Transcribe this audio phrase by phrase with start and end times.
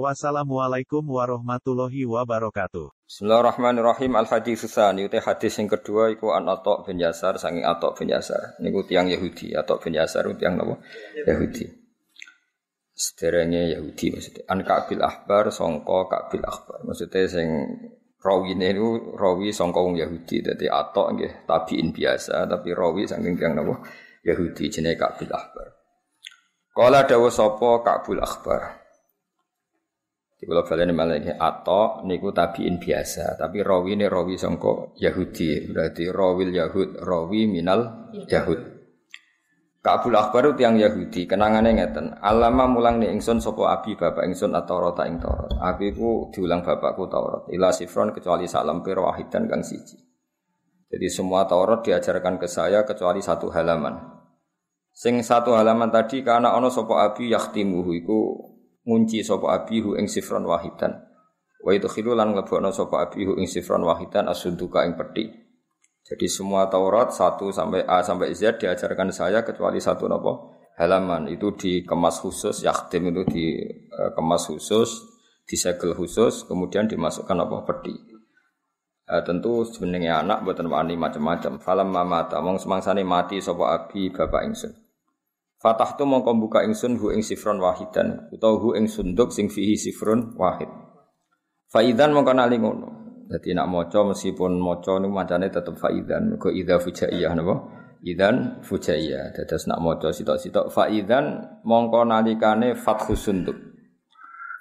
[0.00, 2.96] Wassalamualaikum warahmatullahi wabarakatuh.
[3.04, 4.16] Bismillahirrahmanirrahim.
[4.16, 8.08] Al hadis tsani uti hadis yang kedua iku an Atok bin Yasar saking Atok bin
[8.08, 8.56] Yasar.
[8.64, 10.80] Niku tiang Yahudi, Atok bin Yasar tiang napa?
[11.28, 11.68] Yahudi.
[12.96, 14.42] Sederenge Yahudi maksudnya.
[14.48, 16.88] An Ka'bil Ahbar sangka Ka'bil Ahbar.
[16.88, 17.48] Maksudnya sing
[18.16, 20.40] rawine niku rawi sangka wong Yahudi.
[20.40, 23.84] Dadi Atok nggih tabiin biasa tapi rawi saking tiang napa?
[24.24, 25.68] Yahudi jenenge Ka'bil Ahbar.
[26.72, 28.81] Kala dawuh sapa Ka'bul Ahbar.
[30.42, 36.10] Di kalau balen malah atau niku tabiin biasa, tapi rawi ini rawi songko Yahudi, berarti
[36.10, 38.58] rawil Yahud, rawi minal Yahud.
[39.78, 42.18] Kabul Akbar tiang Yahudi, kenangannya ngeten.
[42.18, 45.54] Alama mulang nih ingsun sopo abi bapak ingsun atau rota ing torot.
[45.62, 47.46] Abi ku diulang bapakku Taurat.
[47.54, 49.94] Ila sifron kecuali salam piro wahidan kang siji.
[50.90, 53.94] Jadi semua Taurat diajarkan ke saya kecuali satu halaman.
[54.90, 58.18] Sing satu halaman tadi karena ono sopo abi yaktimuhu iku
[58.82, 61.02] ngunci sapa abihu ing sifron wahidan.
[61.62, 65.30] Wa itu lan nglebokno sapa abihu ing sifron wahidan asunduka ing peti.
[66.02, 71.54] Jadi semua Taurat 1 sampai A sampai Z diajarkan saya kecuali satu nopo halaman itu
[71.54, 75.04] dikemas khusus, yakhtim itu dikemas khusus,
[75.46, 77.94] disegel khusus, kemudian dimasukkan apa peti.
[79.02, 81.60] Uh, tentu sebenarnya anak buatan wani macam-macam.
[81.60, 84.72] Falam mamata, mong semangsane mati sapa abi bapak ingsun.
[85.62, 89.78] Fatah tu mongko buka ingsun hu ing sifron wahidan utawa hu ing sunduk sing fihi
[89.78, 90.66] sifrun wahid.
[91.70, 92.88] Faidan mongko nali ngono.
[93.30, 97.54] Dadi nak maca meskipun maca niku macane tetep faidan mergo idza fujaiyah napa?
[98.02, 99.30] Idan fujaiyah.
[99.38, 103.54] Dados nak maca sitok-sitok faidan mongko nalikane fathu sunduk.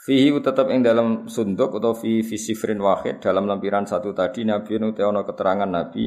[0.06, 4.78] Fihi tetap ing dalam sunduk atau fi fi sifrin wahid dalam lampiran satu tadi Nabi
[4.78, 6.06] nu ono keterangan Nabi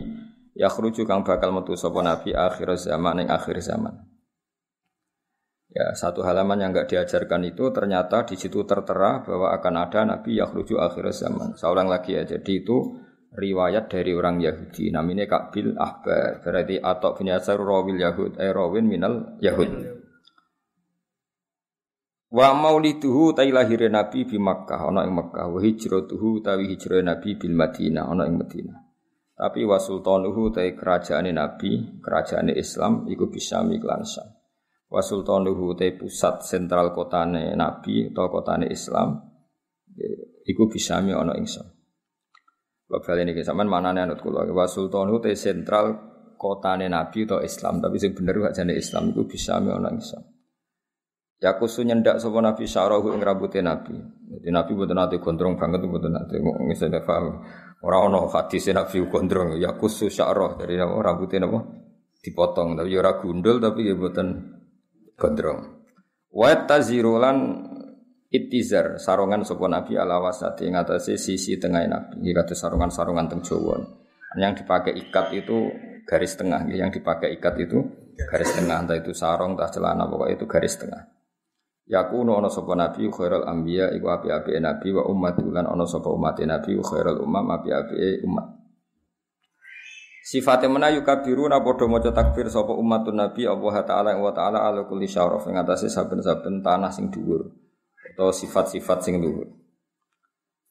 [0.55, 4.13] yakhruju kang bakal metu sapa Nabi akhir zaman ing akhir zaman.
[5.75, 10.39] Ya, satu halaman yang enggak diajarkan itu ternyata di situ tertera bahwa akan ada nabi
[10.39, 11.59] yang rujuk akhir zaman.
[11.59, 12.23] Seorang lagi ya.
[12.23, 12.95] Jadi itu
[13.35, 14.95] riwayat dari orang Yahudi.
[14.95, 16.39] Namanya Kabil Ahbar.
[16.47, 18.39] Berarti atau bin Yasar rawil Yahud.
[18.39, 19.99] Eh rawin minal Yahud.
[22.31, 27.35] Wa mauliduhu tai lahir Nabi di Makkah ana ing Makkah wa hijratuhu tawi hijrah Nabi
[27.35, 28.79] bil Madinah ana ing Madinah.
[29.35, 34.34] Tapi wa sultanuhu tai kerajaane Nabi, kerajaane Islam iku bisa miklan Syam
[34.94, 39.19] wa sultanuhu te pusat sentral kotane Nabi atau kotane Islam
[40.47, 41.66] iku bisa mi ana ing Sam.
[42.87, 45.99] Bapak ini sampean manane anut kula wa sultanuhu te sentral
[46.38, 49.99] kotane Nabi atau Islam tapi sing bener gak jane Islam iku bisa mi ana ing
[49.99, 50.22] Sam.
[51.43, 53.99] Ya kusu nyendak sapa Nabi syarahu ing rambute Nabi.
[54.31, 57.43] Jadi Nabi mboten nate gondrong banget mboten nate ngisene paham.
[57.82, 61.82] Ora ana hadis Nabi gondrong ya kusu syarah dari rambute napa
[62.25, 64.53] dipotong tapi ya ora gundul tapi ya mboten
[65.19, 65.86] gondrong.
[66.34, 67.38] Wa tazirulan
[68.34, 72.19] itizar sarungan sapa nabi ala wasati ngatasé sisi tengah nabi.
[72.26, 73.78] Iki kados sarungan-sarungan teng Jawa.
[74.34, 75.70] Yang dipakai ikat itu
[76.02, 77.78] garis tengah, yang dipakai ikat itu
[78.26, 81.06] garis tengah, entah itu sarung, entah celana, pokoknya itu garis tengah.
[81.84, 86.81] Yakunu ana sapa nabi khairul anbiya iku api-api nabi wa ummatulan ana sapa umat nabi
[86.81, 88.63] khairul umam api-api umat.
[90.25, 95.05] Sifatnya mana yukabiruna podo mojo takbir sopo umatun nabi Allah taala wa taala ala kulli
[95.05, 97.53] syaraf ing atase saben-saben tanah sing dhuwur
[98.09, 99.53] atau sifat-sifat sing dhuwur.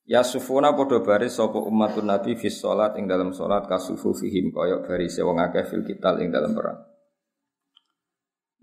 [0.09, 4.89] Ya sufuna podo baris sopo umatun nabi fi salat ing dalam salat kasufu fihim koyok
[4.89, 6.89] baris wong akeh fil kital ing dalam perang.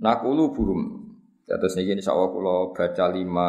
[0.02, 0.82] Nakulu burum.
[1.46, 3.48] Terus niki insyaallah kula baca lima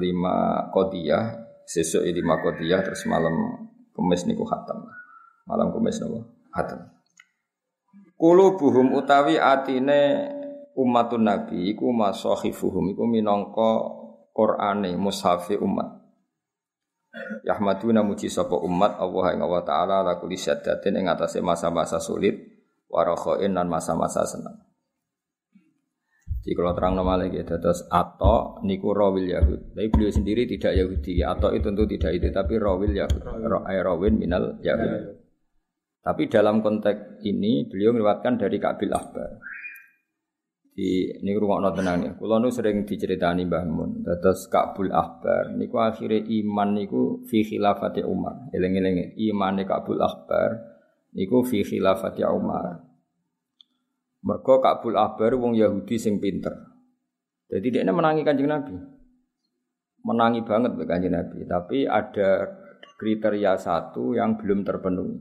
[0.00, 0.36] lima
[0.72, 4.88] kodiyah, sesuk lima kodiyah terus malam kemis niku khatam.
[5.44, 6.39] Malam kemis nopo?
[6.54, 6.80] Haten.
[8.20, 10.28] buhum utawi atine
[10.76, 14.00] umatun nabi iku masahifuhum iku minangka
[14.30, 16.00] Qur'ane mushafi umat.
[17.42, 22.38] Yahmaduna muji sapa umat Allah ing Allah taala la kulli syaddatin ing atase masa-masa sulit
[22.86, 24.70] warakhain dan masa-masa senang.
[26.40, 29.76] Jadi kalau terang nama lagi, terus atau niku rawil Yahud.
[29.76, 31.20] Tapi beliau sendiri tidak Yahudi.
[31.20, 33.20] Atau itu tentu tidak itu, tapi rawil Yahud.
[33.68, 35.19] Rawin minal Yahud.
[36.00, 39.30] Tapi dalam konteks ini beliau meriwayatkan dari Kabil Ahbar.
[40.70, 42.12] Di ini rumah tenang ya.
[42.16, 44.00] Kulo sering diceritani Mbah Mun.
[44.00, 48.48] Terus Kabul Ahbar niku akhirnya iman niku fi khilafati Umar.
[48.54, 50.70] Eleng-eleng iman Kabul Ahbar
[51.10, 52.86] Iku fi khilafati Umar.
[54.22, 56.54] Mergo Kabul Ahbar wong Yahudi sing pinter.
[57.50, 58.78] Jadi dia menangi kanjeng Nabi.
[60.06, 61.42] Menangi banget kanjeng Nabi.
[61.50, 62.46] Tapi ada
[62.94, 65.18] kriteria satu yang belum terpenuhi.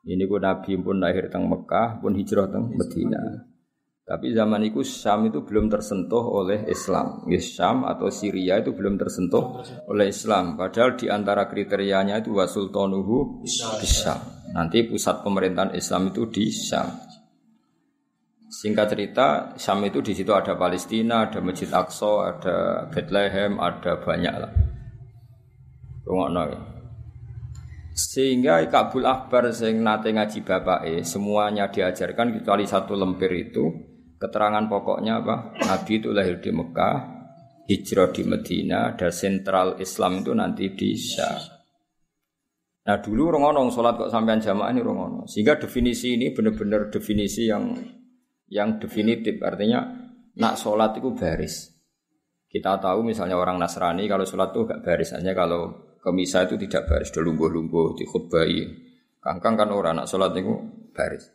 [0.00, 3.20] Ini ku Nabi pun lahir teng Mekah, pun hijrah teng Medina.
[4.10, 7.22] Tapi zaman itu Syam itu belum tersentuh oleh Islam.
[7.30, 10.58] Ya, Syam atau Syria itu belum tersentuh oleh Islam.
[10.58, 13.46] Padahal di antara kriterianya itu wasultanuhu
[13.86, 14.18] Syam.
[14.50, 16.90] Nanti pusat pemerintahan Islam itu di Syam.
[18.50, 22.56] Singkat cerita, Syam itu di situ ada Palestina, ada Masjid Aqsa, ada
[22.90, 24.52] Bethlehem, ada banyak lah.
[27.92, 33.90] Sehingga Kabul Akbar sing nate ngaji bapake semuanya diajarkan kecuali satu lemper itu
[34.20, 35.56] Keterangan pokoknya apa?
[35.64, 36.96] Nabi itu lahir di Mekah,
[37.64, 41.40] hijrah di Medina, dan sentral Islam itu nanti di Syam.
[42.84, 45.24] Nah dulu rongono sholat kok sampean jamaah ini rongono.
[45.24, 47.72] Sehingga definisi ini benar-benar definisi yang
[48.52, 49.40] yang definitif.
[49.40, 49.88] Artinya
[50.36, 51.72] nak sholat itu baris.
[52.44, 55.16] Kita tahu misalnya orang Nasrani kalau sholat itu gak baris.
[55.16, 57.12] Hanya kalau ke misa itu tidak baris.
[57.12, 58.60] Delungguh-lungguh, dikhutbahi.
[59.20, 60.56] Kangkang kan orang nak sholat itu
[60.96, 61.28] baris.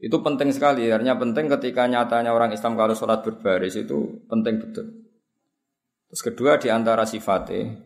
[0.00, 4.86] Itu penting sekali, artinya penting ketika nyatanya orang Islam kalau sholat berbaris itu penting betul.
[6.08, 7.76] Terus kedua di antara sifatnya,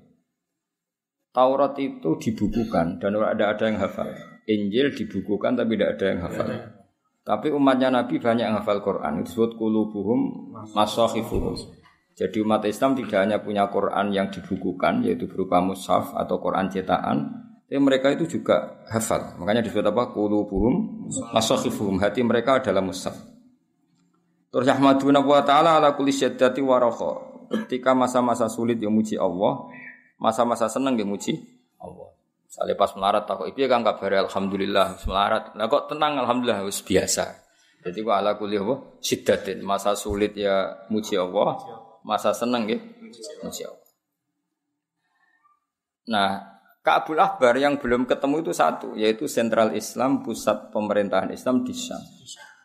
[1.35, 4.07] Taurat itu dibukukan dan ada ada yang hafal.
[4.47, 6.49] Injil dibukukan tapi tidak ada yang hafal.
[7.27, 9.27] Tapi umatnya Nabi banyak yang hafal Quran.
[9.27, 11.59] Disebut kulubuhum masahifuhum.
[12.15, 17.45] Jadi umat Islam tidak hanya punya Quran yang dibukukan yaitu berupa mushaf atau Quran cetakan,
[17.67, 19.35] tapi mereka itu juga hafal.
[19.43, 20.15] Makanya disebut apa?
[20.15, 21.99] Qulubuhum masakhifuhum.
[21.99, 23.19] Hati mereka adalah mushaf.
[24.55, 26.79] Terus Ahmaduna wa ta'ala ala kulli syaddati wa
[27.51, 29.67] Ketika masa-masa sulit yang muji Allah,
[30.23, 31.35] masa-masa senang yang muji
[31.83, 32.15] Allah.
[32.47, 35.59] Misalnya pas melarat tak itu kan kabar alhamdulillah melarat.
[35.59, 37.43] Nah kok tenang alhamdulillah wis biasa.
[37.83, 39.03] Jadi wa ala kulli apa?
[39.03, 39.67] Syiddatin.
[39.67, 41.59] Masa sulit ya muji Allah,
[42.05, 42.79] masa senang ya
[43.43, 43.91] muji Allah.
[46.05, 46.31] Nah,
[46.85, 51.97] Kabul Akbar yang belum ketemu itu satu, yaitu sentral Islam, pusat pemerintahan Islam di Syam.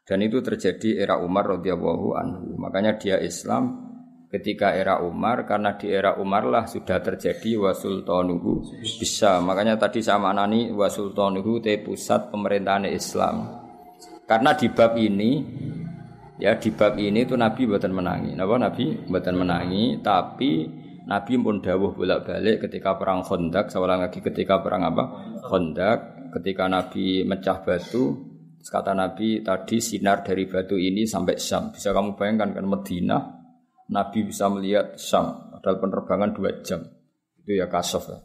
[0.03, 2.59] Dan itu terjadi era Umar radhiyallahu anhu.
[2.59, 3.87] Makanya dia Islam
[4.27, 9.39] ketika era Umar karena di era Umar lah sudah terjadi wasultanuhu bisa.
[9.39, 13.63] Makanya tadi sama nani wasultanuhu te pusat pemerintahan Islam.
[14.27, 15.31] Karena di bab ini
[16.39, 18.31] ya di bab ini itu Nabi buatan menangi.
[18.33, 20.65] Napa Nabi buatan menangi tapi
[21.09, 25.03] Nabi pun dawuh bolak-balik ketika perang Khandaq, seorang lagi ketika perang apa?
[25.41, 28.13] Khandaq, ketika Nabi mecah batu,
[28.61, 31.73] kata Nabi tadi sinar dari batu ini sampai Syam.
[31.73, 33.17] Bisa kamu bayangkan kan Medina,
[33.89, 36.85] Nabi bisa melihat Syam, padahal penerbangan dua jam.
[37.41, 38.21] Itu ya kasof ya.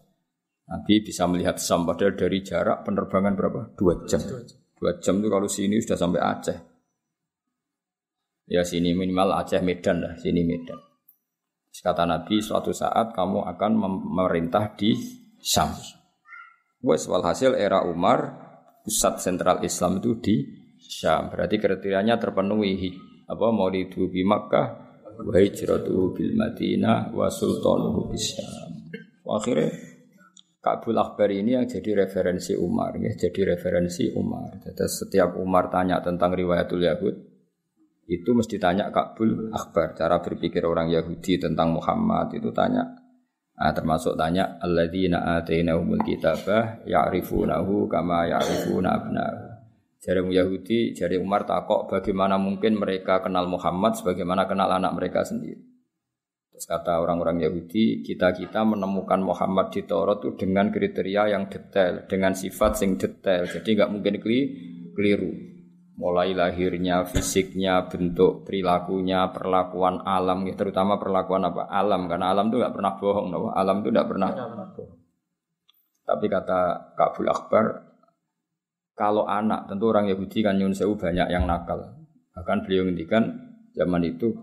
[0.68, 3.72] Nabi bisa melihat Syam, padahal dari jarak penerbangan berapa?
[3.80, 4.20] Dua jam.
[4.76, 6.73] Dua jam itu kalau sini sudah sampai Aceh.
[8.44, 10.76] Ya sini minimal Aceh Medan lah, sini Medan.
[11.74, 14.94] Kata Nabi, suatu saat kamu akan memerintah di
[15.42, 15.74] Syam.
[16.84, 18.36] Wes walhasil era Umar,
[18.84, 20.36] pusat sentral Islam itu di
[20.76, 21.32] Syam.
[21.32, 22.92] Berarti kriterianya terpenuhi.
[23.24, 23.88] Apa mau di
[24.24, 24.66] Makkah,
[25.24, 28.70] wa hijratuhu bil Madinah, wa sultanuhu bis Syam.
[29.24, 29.72] Akhirnya
[30.64, 34.56] Kabul Akbar ini yang jadi referensi Umar, ya, jadi referensi Umar.
[34.64, 37.33] Jadi setiap Umar tanya tentang riwayatul Yahud,
[38.04, 42.84] itu mesti tanya Kabul Akbar cara berpikir orang Yahudi tentang Muhammad itu tanya
[43.56, 49.54] nah, termasuk tanya alladzina atainahumul kitabah ya'rifunahu kama ya'rifuna abnahu
[50.04, 55.64] Jari Yahudi, jari Umar takok bagaimana mungkin mereka kenal Muhammad sebagaimana kenal anak mereka sendiri.
[56.52, 62.36] Terus kata orang-orang Yahudi, kita-kita menemukan Muhammad di Taurat itu dengan kriteria yang detail, dengan
[62.36, 63.48] sifat yang detail.
[63.48, 64.20] Jadi nggak mungkin
[64.92, 65.53] keliru
[65.94, 72.58] mulai lahirnya, fisiknya, bentuk perilakunya, perlakuan alam, ya, terutama perlakuan apa alam, karena alam itu
[72.58, 73.50] nggak pernah bohong, no?
[73.54, 74.28] alam itu nggak pernah.
[74.74, 74.98] bohong.
[76.04, 76.60] Tapi kata
[76.98, 77.64] Kabul Akbar,
[78.94, 81.96] kalau anak, tentu orang Yahudi kan nyun sewu banyak yang nakal.
[82.34, 84.34] Bahkan beliau ngendikan zaman itu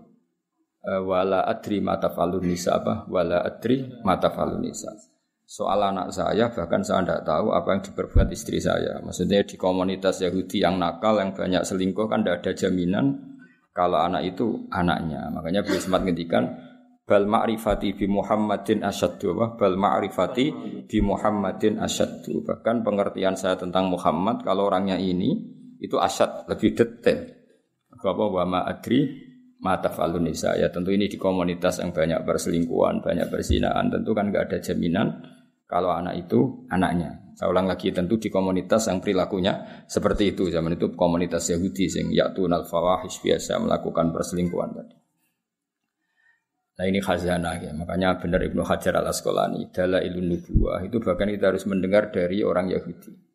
[0.84, 4.92] eh, wala adri mata falun nisa apa wala adri mata falun nisa
[5.44, 9.02] soal anak saya bahkan saya tidak tahu apa yang diperbuat istri saya.
[9.04, 13.06] Maksudnya di komunitas Yahudi yang nakal yang banyak selingkuh kan tidak ada jaminan
[13.72, 15.28] kalau anak itu anaknya.
[15.32, 16.44] Makanya beliau sempat ngendikan
[17.02, 20.46] bal ma'rifati bi Muhammadin asyaddu bal ma'rifati
[20.86, 22.46] bi Muhammadin asyaddu.
[22.46, 25.36] Bahkan pengertian saya tentang Muhammad kalau orangnya ini
[25.82, 27.28] itu asyad lebih detail.
[27.92, 29.31] Apa wa ma adri
[29.62, 34.50] mata falunisa ya tentu ini di komunitas yang banyak berselingkuhan, banyak bersinaan tentu kan nggak
[34.50, 35.22] ada jaminan
[35.70, 37.32] kalau anak itu anaknya.
[37.32, 40.52] Saya ulang lagi tentu di komunitas yang perilakunya seperti itu.
[40.52, 44.96] Zaman itu komunitas Yahudi sing yatunal fawahish biasa melakukan perselingkuhan tadi.
[46.76, 47.72] Nah ini khazanah ya.
[47.72, 52.44] Makanya benar Ibnu Hajar al Asqalani dalam ilmu nubuah itu bahkan kita harus mendengar dari
[52.44, 53.31] orang Yahudi.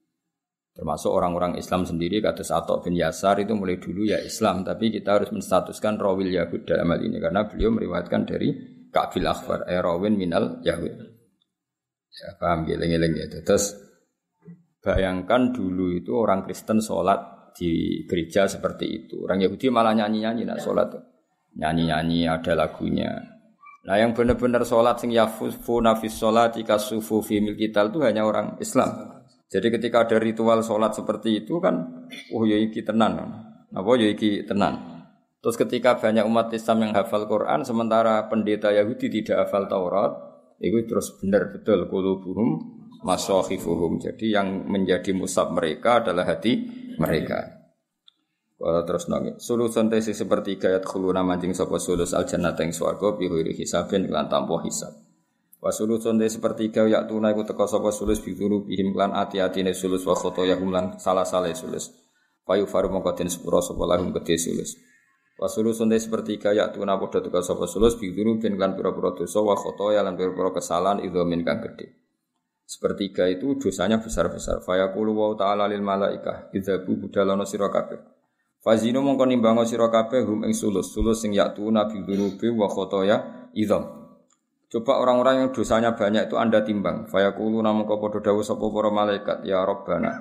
[0.77, 5.17] Termasuk orang-orang Islam sendiri kata Atok bin Yasar itu mulai dulu ya Islam, tapi kita
[5.17, 8.53] harus menstatuskan rawil Yahud dalam hal ini karena beliau meriwayatkan dari
[8.93, 10.93] Ka'bil Akhbar, eh rawin minal Yahud.
[12.13, 13.25] Ya paham geleng-geleng ya.
[13.41, 13.73] Terus
[14.77, 19.25] bayangkan dulu itu orang Kristen sholat di gereja seperti itu.
[19.25, 20.93] Orang Yahudi malah nyanyi-nyanyi nak sholat
[21.57, 23.17] nyanyi-nyanyi ada lagunya.
[23.89, 28.61] Nah yang benar-benar sholat sing yafufu nafis sholat jika sufu fi kital itu hanya orang
[28.61, 29.16] Islam.
[29.47, 33.15] Jadi ketika ada ritual sholat seperti itu kan, oh ya iki tenan,
[33.71, 34.97] apa ya iki tenan.
[35.39, 40.11] Terus ketika banyak umat Islam yang hafal Quran, sementara pendeta Yahudi tidak hafal Taurat,
[40.59, 42.59] itu terus benar betul kulubuhum
[43.07, 44.03] masohifuhum.
[44.03, 46.67] Jadi yang menjadi musab mereka adalah hati
[46.99, 47.55] mereka.
[48.57, 53.15] Kalau terus nongi, sulusun tesi seperti gayat khuluna mancing sopo sulus al jannah teng swargo
[53.15, 55.06] bihuri hisabin lan tanpa hisab.
[55.57, 59.73] Wa sulusun tesi seperti gayat tunai ku teko sopo sulus bihuru bihim lan ati ne
[59.73, 61.89] sulus wa khoto yakum lan salah salah sulus.
[62.45, 64.77] Payu faru mongkotin sepuro sopo lahum gede sulus.
[65.33, 69.41] Wa sulusun tesi seperti gayat tuna podo teko sopo sulus bihuru bin lan pura-pura dosa
[69.41, 72.05] wa khoto ya lan pura-pura kesalahan idhomin kang gede.
[72.67, 74.59] Sepertiga itu dosanya besar-besar.
[74.59, 77.95] Fayaqulu wa ta'ala lil malaikah idzabu budalono sira kabeh.
[78.59, 79.87] Fazino mongko nimbango sira
[80.27, 83.96] hum ing sulus, sulus sing yaktu nabi durubi wa khotoya idham.
[84.67, 87.07] Coba orang-orang yang dosanya banyak itu Anda timbang.
[87.07, 90.11] Fayaqulu namung padha dawuh sapa para malaikat, ya Rabbana.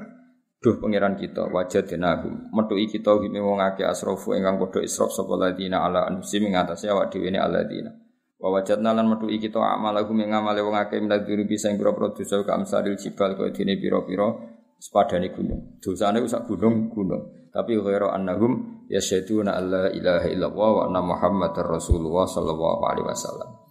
[0.63, 2.55] Duh pangeran kita, wajadnahum.
[2.55, 6.87] Metuki kita hime wong akeh asrofu ingkang padha israf sapa ladina ala anfusim ing atase
[6.87, 7.91] awak dhewe ne aladina.
[8.39, 12.47] Wa wajadna lan metuki kita amalahum ing amale wong akeh minad durubi sing pira-pira dosa
[12.47, 14.31] ka amsalil jibal kaya dene pira-pira
[14.79, 15.83] sepadane gunung.
[15.83, 17.51] Dosane sak gunung-gunung.
[17.51, 23.66] Tapi ghairu annahum yasyaduna alla ilaha illallah wa anna muhammadar rasulullah sallallahu alaihi wasallam.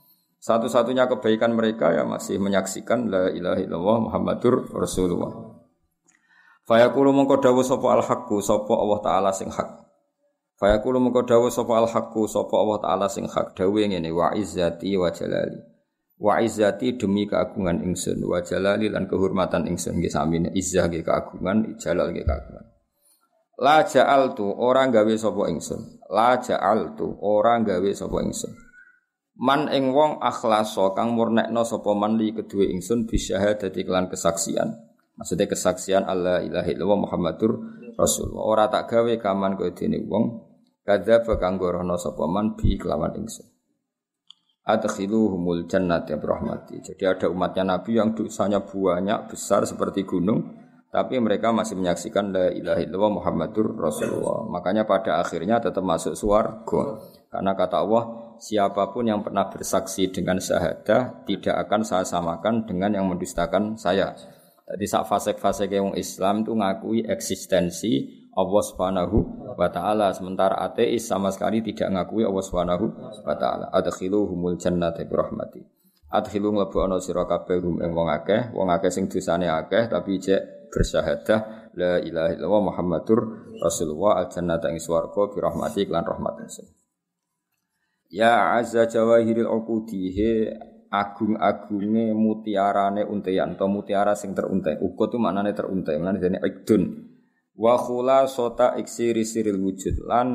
[0.45, 5.57] Satu-satunya kebaikan mereka ya masih menyaksikan la ilaha illallah muhammadur rasulullah.
[6.69, 9.89] Fayaqulu mongko dawuh sapa al haqqu sapa Allah taala sing hak.
[10.61, 13.57] Fayaqulu mongko dawuh sapa al haqqu sapa Allah taala sing hak.
[13.57, 15.57] Dawuh ngene wa izzati wa jalali.
[16.21, 21.73] Wa izzati demi keagungan ingsun wa jalali lan kehormatan ingsun nggih sami izzah nggih keagungan
[21.81, 22.65] jalal nggih keagungan.
[23.65, 26.05] La ja'altu orang gawe sapa ingsun.
[26.13, 28.64] La ja'altu orang gawe sapa ingsun.
[29.35, 34.71] Man ing wong akhlaso kang murnekno sapa man li kedue ingsun bisyahadati kelan kesaksian.
[35.19, 37.51] Maksudnya kesaksian Allah ilaha illallah Muhammadur
[37.99, 38.43] Rasulullah.
[38.47, 40.23] Ora tak gawe kaman kowe dene wong
[40.87, 43.47] kadzaba kang gorono sapa man bi kelawan ingsun.
[44.65, 46.79] Adkhiluhumul jannati rahmati.
[46.79, 50.63] Jadi ada umatnya Nabi yang dosanya banyak besar seperti gunung
[50.95, 54.47] tapi mereka masih menyaksikan la ilaha illallah Muhammadur Rasulullah.
[54.47, 57.03] Makanya pada akhirnya tetap masuk surga.
[57.27, 62.93] Karena kata Allah, siapa pun yang pernah bersaksi dengan syahadah tidak akan saya samakan dengan
[62.95, 64.15] yang mendustakan saya.
[64.65, 69.17] Jadi saat fase-fase yang Islam itu ngakui eksistensi Allah Subhanahu
[69.55, 72.85] wa taala sementara ateis sama sekali tidak ngakui Allah Subhanahu
[73.23, 73.71] wa taala.
[73.71, 75.61] Adkhiluhumul jannata bi rahmati.
[76.11, 80.71] Adkhilu mlebu sira kabeh hum ing wong akeh, wong akeh sing dosane akeh tapi cek
[80.71, 83.19] bersyahadah la ilaha illallah Muhammadur
[83.63, 86.74] Rasulullah al jannata ing swarga bi rahmati lan rahmat ingsun.
[88.15, 90.15] Ya azza jawahiril uqudi
[90.87, 94.79] agung-agunge mutiarane untean atau mutiara sing teruntai.
[94.79, 97.11] Ukut itu maknane teruntai, maknane dene ikdun.
[97.59, 97.75] Wa
[98.31, 100.27] sota iksiri siril wujud lan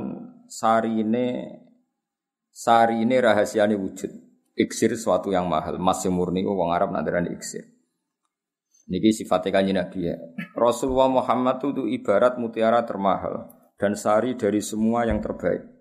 [0.45, 1.57] sarine
[2.53, 4.13] sarine rahasiane wujud.
[4.61, 7.65] Iksir suatu yang mahal, masih murni wong Arab nak iksir.
[8.93, 10.21] Niki sifatnya kanji Nabi ya.
[10.53, 13.49] Rasulullah Muhammad itu ibarat mutiara termahal
[13.81, 15.80] dan sari dari semua yang terbaik.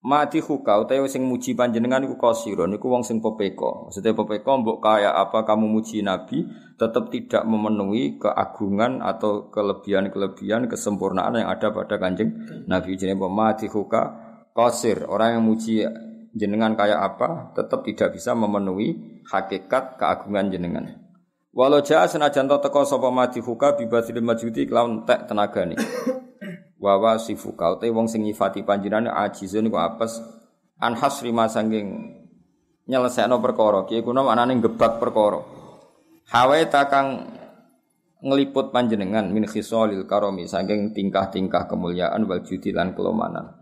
[0.00, 3.84] Mati huka utawa sing muji panjenengan iku kasira niku wong sing pepeko.
[3.84, 6.48] Maksudnya pepeko mbok kaya apa kamu muji Nabi
[6.80, 12.32] tetap tidak memenuhi keagungan atau kelebihan-kelebihan kesempurnaan yang ada pada kanjeng
[12.64, 14.16] Nabi jenenge mati huka
[14.56, 15.04] kasir.
[15.04, 15.84] Orang yang muji
[16.32, 20.96] jenengan kaya apa tetap tidak bisa memenuhi hakikat keagungan jenengan.
[21.52, 25.76] Walau jaa senajan teko sapa madhifuka bibasil majuti kelawan tek tenagane.
[26.80, 30.16] Wawa sifuka uta wong sing nyifati panjenengan ajizun iku apes
[30.80, 32.16] an hasri masanging
[32.88, 33.84] nyelesekno perkara.
[33.84, 35.44] Ki kuno anane gebak perkara.
[36.32, 37.36] Hawe takang
[38.24, 43.60] ngeliput panjenengan min khisalil karomi saking tingkah-tingkah kemuliaan wal judi lan kelomanan.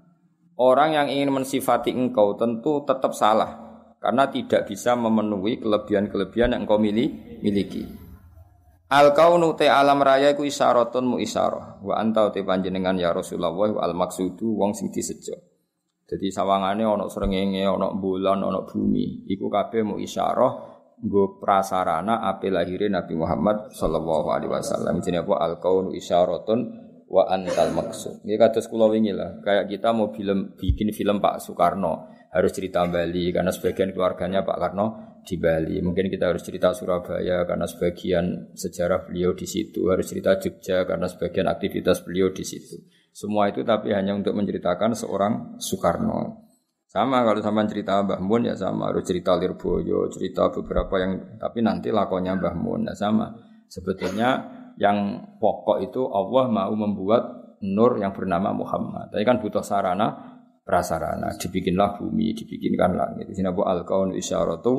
[0.59, 3.67] Orang yang ingin mensifati engkau tentu tetap salah
[3.99, 8.08] karena tidak bisa memenuhi kelebihan-kelebihan yang kau miliki.
[8.89, 11.85] Al kaunu te alam raya iku isyaratun mu isyarah.
[11.85, 13.53] Wa anta te panjenengan ya Rasulullah
[13.85, 15.37] al maksudu wong sing disejo.
[16.09, 19.29] Jadi sawangane ana srengenge, ana bulan, ana bumi.
[19.29, 20.53] Iku kabeh mu isyarah
[21.05, 25.05] nggo prasarana ape lahire Nabi Muhammad sallallahu alaihi wasallam.
[25.05, 28.25] Jenenge apa al kaunu isyaratun wa antal maksud.
[28.25, 32.85] Ini kados kula wingi lah, kayak kita mau film bikin film Pak Soekarno harus cerita
[32.85, 35.79] Bali karena sebagian keluarganya Pak Karno di Bali.
[35.83, 41.07] Mungkin kita harus cerita Surabaya karena sebagian sejarah beliau di situ, harus cerita Jogja karena
[41.09, 42.79] sebagian aktivitas beliau di situ.
[43.11, 46.47] Semua itu tapi hanya untuk menceritakan seorang Soekarno.
[46.89, 51.61] Sama kalau sama cerita Mbah Mun ya sama, harus cerita Lirboyo, cerita beberapa yang tapi
[51.61, 53.29] nanti lakonnya Mbah Mun ya sama.
[53.69, 54.49] Sebetulnya
[54.81, 57.23] yang pokok itu Allah mau membuat
[57.61, 59.11] nur yang bernama Muhammad.
[59.11, 60.38] Tapi kan butuh sarana
[60.69, 61.33] prasarana.
[61.41, 63.33] Dibikinlah bumi, dibikinkan langit.
[63.33, 64.73] Sini bu al kaun isyaratu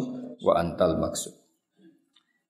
[0.46, 1.34] wa antal maksud.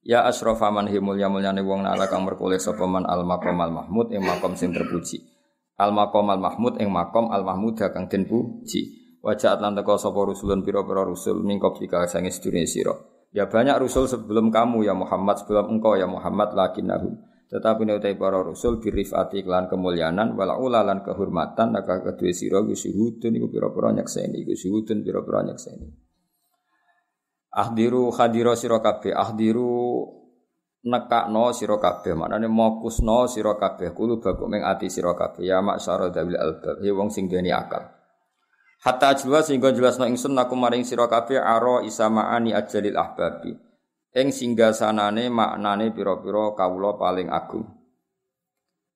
[0.04, 3.72] Ya asrofa man hi mulya mulyane wong nala kang merkoleh sapa man al maqam al
[3.72, 5.24] mahmud ing makom sing terpuji.
[5.80, 9.00] Al maqam al mahmud ing makom al mahmud kang den puji.
[9.24, 12.96] Wajah atlan teko sapa rusulun pira-pira rusul mingkop jika sange sedurunge sira.
[13.36, 18.14] Ya banyak rusul sebelum kamu ya Muhammad sebelum engkau ya Muhammad lakinnahum tetapi nek utai
[18.14, 23.90] para rasul birifati klan kemuliaan wala ulalan kehormatan naka kedue sira ku syuhudun iku pira-pira
[23.98, 25.90] nyakseni iku syuhudun pira-pira nyakseni
[27.50, 30.06] Ahdiru khadira sira kabeh ahdiru
[30.86, 36.38] nekakno sira kabeh maknane mokusno sira kabeh kulo ming ati sira kabeh ya maksara dawil
[36.38, 37.90] albab he wong sing duweni akal.
[38.80, 43.58] Hatta jelas sehingga jelasno ingsun aku maring sira kabeh aro isamaani ajalil ahbabi
[44.16, 47.66] ing singgasanane maknane pira-pira kawula paling agung.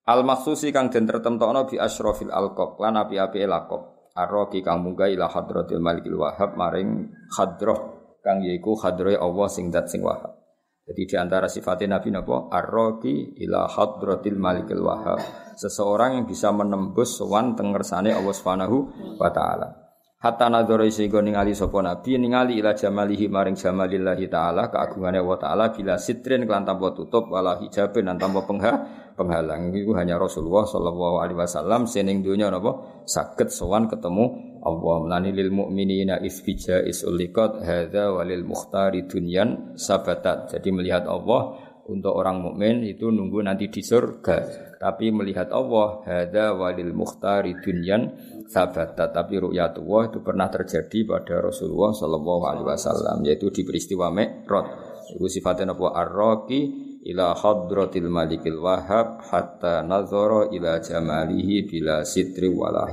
[0.04, 4.12] Al maksusi kang den tertemtokno bi asyrafil alqab lan api-api laqab.
[4.14, 9.90] Arroki kang munggah ila hadratil malikil wahab maring hadroh kang yaiku hadrohe Allah sing dat
[9.90, 10.38] sing wahab.
[10.84, 15.18] Jadi di antara sifatnya Nabi napa arroki ila hadratil malikil wahab.
[15.56, 18.78] Seseorang yang bisa menembus sowan tengersane Allah Subhanahu
[19.18, 19.83] wa taala.
[20.24, 25.66] Hatta nadzara sehingga ningali sapa nabi ningali ila jamalihi maring jamalillahi taala keagungane Allah taala
[25.76, 28.72] bila sitrin kelan tanpa tutup wala hijabin lan tanpa pengha
[29.20, 29.76] penghalang.
[29.76, 33.04] Iku hanya Rasulullah sallallahu alaihi wasallam sening dunya napa?
[33.04, 34.96] Saged sowan ketemu Allah.
[35.04, 40.56] Melani lil mukminina isbija isuliqat hadza walil mukhtari dunyan sabatat.
[40.56, 46.52] Jadi melihat Allah untuk orang mukmin itu nunggu nanti di surga tapi melihat Allah hadza
[46.60, 48.20] walil mukhtari dunyan
[48.52, 54.92] sahabat tapi ru'yatullah itu pernah terjadi pada Rasulullah Shallallahu alaihi wasallam yaitu di peristiwa Mi'raj.
[55.16, 55.88] Itu sifatnya apa?
[55.96, 62.92] Arroki ila hadratil malikil wahab hatta nazara ila jamalihi bila sitri wala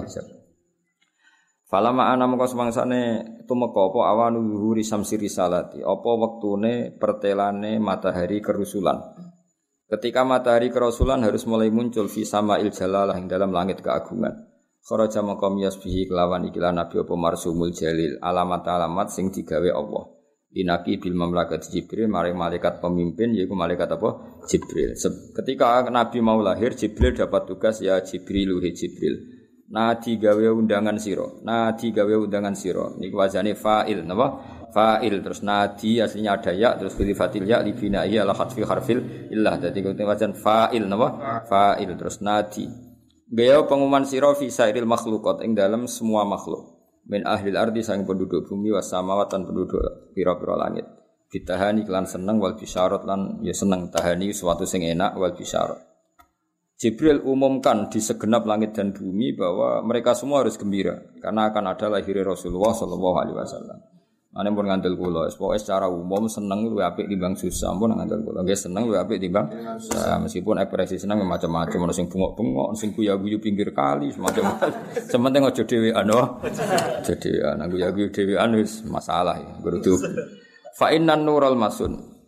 [1.71, 3.03] Falama ana mengko semangsane
[3.47, 9.30] tumeka apa awanu yuhuri samsi risalati apa wektune pertelane matahari kerusulan
[9.91, 14.51] Ketika matahari kerusulan harus mulai muncul fi sama'il jalalah yang dalam langit keagungan
[14.81, 20.09] Kharaja maqam yasbihi kelawan ikilah nabi apa marsumul jalil alamat-alamat sing digawe Allah.
[20.51, 24.41] Dinaki bil mamlakat Jibril maring malaikat pemimpin yaitu malaikat apa?
[24.51, 24.99] Jibril.
[25.37, 29.40] Ketika Nabi mau lahir Jibril dapat tugas ya Jibril he Jibril.
[29.71, 32.99] Nadi gawe undangan siro, nadi gawe undangan siro.
[32.99, 34.43] Ini wajane fa'il, napa?
[34.75, 39.31] Fa'il terus nadi aslinya ada ya terus pilih fatil ya libina iya lah hatfi harfil
[39.31, 39.63] illah.
[39.63, 41.43] Jadi wajan fa'il, napa?
[41.47, 42.67] Fa'il terus nadi.
[43.31, 46.83] Gaya pengumuman siro fi sairil makhlukot ing dalam semua makhluk.
[47.07, 50.87] Min ahlil ardi sang penduduk bumi was samawatan penduduk pira-pira langit.
[51.31, 55.90] Ditahani klan seneng wal bisyarat lan ya seneng tahani suatu sing enak wal bisyarat.
[56.81, 61.93] Jibril umumkan di segenap langit dan bumi bahwa mereka semua harus gembira karena akan ada
[61.93, 63.79] lahir Rasulullah Shallallahu Alaihi Wasallam.
[64.31, 68.47] Ane pun ngandel kula, pokoke secara umum seneng luwih apik timbang susah, pun ngandel kula.
[68.47, 70.23] Nggih seneng luwih apik timbang susah.
[70.23, 74.55] Meskipun ekspresi seneng macam-macam, ono sing bengok-bengok, sing guyu-guyu pinggir kali, semacam.
[75.11, 76.39] Sementing aja dhewean, oh.
[76.47, 78.55] Aja dhewean, guyu-guyu dhewean
[78.87, 79.99] masalah ya, kudu.
[80.79, 82.20] Fa innan nural masun.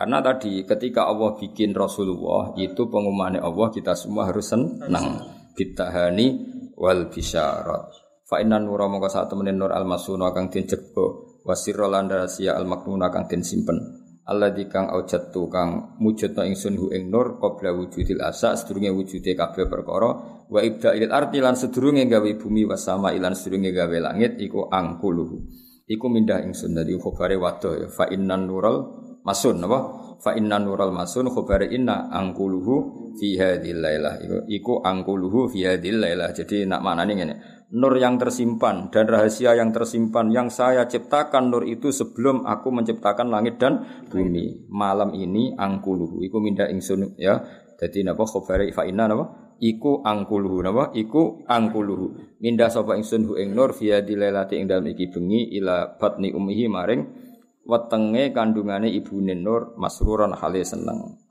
[0.00, 5.28] Karena tadi ketika Allah bikin Rasulullah itu pengumumannya Allah kita semua harus senang.
[5.52, 6.40] Bitahani
[6.72, 7.92] wal bisyarat.
[8.24, 12.56] Fa inna nura mongko sak temene nur al masuna kang den jebo wasirra lan rahasia
[12.56, 13.76] al maknuna kang den simpen.
[14.24, 19.68] Alladzi kang aujatu kang mujudna ingsun hu ing nur qabla wujudil asa sedurunge wujude kabeh
[19.68, 20.10] perkara
[20.48, 25.44] wa ibda'il arti lan sedurunge gawe bumi wasama ilan sedurunge gawe langit iku angkuluhu.
[25.84, 29.78] Iku mindah ingsun dadi khobare wadah ya fa inna nural masun apa?
[30.20, 34.20] Fa inna nural masun khabari inna angkuluhu fi hadhil lailah.
[34.20, 36.36] Iku, iku angkuluhu fi hadhil lailah.
[36.36, 37.34] Jadi nak maknane ngene.
[37.70, 43.32] Nur yang tersimpan dan rahasia yang tersimpan yang saya ciptakan nur itu sebelum aku menciptakan
[43.32, 44.68] langit dan bumi.
[44.68, 46.20] Malam ini angkuluhu.
[46.20, 47.40] Iku minda ingsun ya.
[47.80, 49.56] Jadi napa khabari fa inna napa?
[49.56, 50.92] Iku angkuluhu napa?
[50.92, 52.36] Iku angkuluhu.
[52.44, 56.34] Minda sapa ingsun hu ing nur fi hadhil lailati ing dalem iki bengi ila batni
[56.34, 57.29] ummihi maring
[57.70, 61.30] wetenge kandungane ibune Nur masruron hale seneng.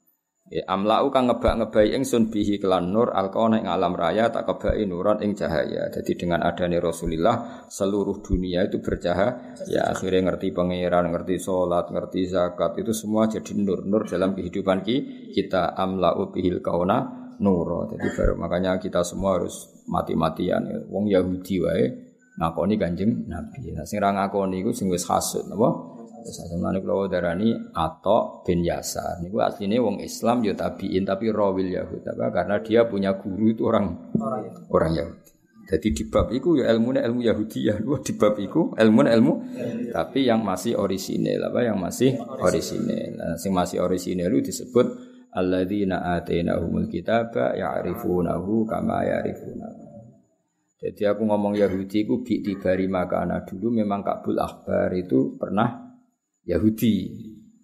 [0.49, 5.21] Ya, amlau kang ngebak-ngebai ingsun bihi kelan nur alqona ing alam raya tak kebai nuron
[5.21, 5.93] ing cahaya.
[5.93, 9.54] Jadi dengan adanya Rasulullah seluruh dunia itu bercahaya.
[9.69, 14.82] Ya akhirnya ngerti pangeran, ngerti sholat, ngerti zakat itu semua jadi nur nur dalam kehidupan
[15.38, 15.78] kita.
[15.78, 17.86] Amlau bihil kauna nuro.
[17.86, 20.65] Jadi baru makanya kita semua harus mati-matian.
[20.89, 21.86] Wong Yahudi wae
[22.41, 23.69] ngakoni kanjeng Nabi.
[23.78, 25.88] Nah, sing ra ngakoni iku sing wis hasud napa?
[26.25, 29.23] Samane kula darani atau bin Yasar.
[29.23, 33.63] Niku asline wong Islam ya tabiin tapi rawil Yahud apa karena dia punya guru itu
[33.67, 34.12] orang
[34.69, 35.32] orang Yahudi.
[35.69, 39.34] Jadi di bab itu ya ilmu ilmu Yahudi ya, di bab itu ilmu ilmu,
[39.93, 43.13] tapi yang masih orisinil apa yang masih orisinil.
[43.13, 44.88] Nah, yang masih orisinil itu disebut
[45.29, 49.89] alladzina atainahumul kitaba ya'rifunahu kama ya'rifunahu.
[50.79, 55.88] Jadi aku ngomong Yahudi itu bi tibari makana dulu memang Kabul Akbar itu pernah
[56.45, 56.95] Yahudi.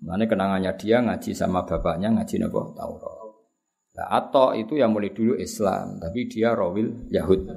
[0.05, 3.25] Mana kenangannya dia ngaji sama bapaknya ngaji nopo Taurat.
[3.95, 7.47] Nah, atau itu yang mulai dulu Islam, tapi dia rawil Yahud,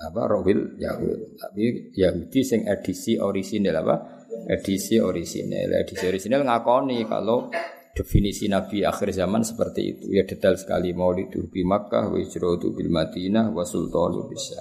[0.00, 1.36] apa rawil Yahud.
[1.36, 4.24] Tapi Yahudi sing edisi orisinal apa?
[4.48, 5.84] Edisi orisinal.
[5.84, 7.52] Edisi orisinal ngakoni kalau
[7.92, 10.16] definisi Nabi akhir zaman seperti itu.
[10.16, 11.28] Ya detail sekali mau di
[11.60, 12.16] Makkah, wa
[12.56, 13.64] bil Madinah, wa
[14.32, 14.58] bisa.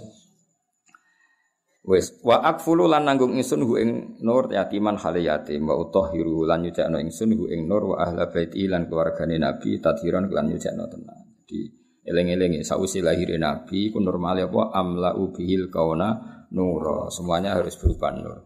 [1.82, 6.62] Wes wa akfulu lan nanggung ingsun hu ing nur yatiman hale yatim wa utahhiru lan
[6.62, 11.42] nyucakno ingsun hu ing nur wa ahla baiti lan keluargane nabi tadhiran lan nyucakno tenan.
[11.42, 11.66] Di
[12.06, 17.10] eleng-eling sausi lahir nabi ku normal apa amla ubihil kauna nur.
[17.10, 18.46] Semuanya harus berupa nur.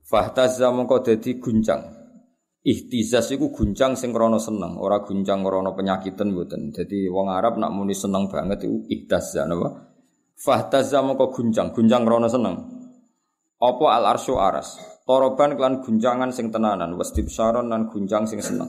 [0.00, 1.84] Fahtazza mongko dadi guncang.
[2.64, 6.72] Ihtizaz iku guncang sing krana seneng, ora guncang krana penyakitan mboten.
[6.72, 9.93] Dadi wong Arab nak muni seneng banget iku ihtazza napa?
[10.44, 12.52] Fahtazza mongko gunjang, gunjang rono seneng.
[13.56, 14.76] Apa al arsyu aras.
[15.08, 18.68] Toroban klan gunjangan sing tenanan, wastibsaron lan gunjang sing seneng.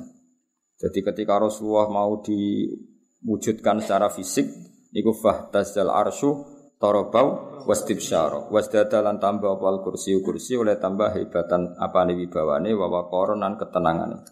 [0.79, 4.47] Jadi ketika Rasulullah mau diwujudkan secara fisik,
[4.95, 6.47] niku fahtazzal arsyu
[6.79, 8.47] torobau wastibsyara.
[8.55, 13.59] Wasdada lan tambah apa al kursi kursi oleh tambah hebatan apa wibawane wa waqaron lan
[13.59, 14.23] ketenangane.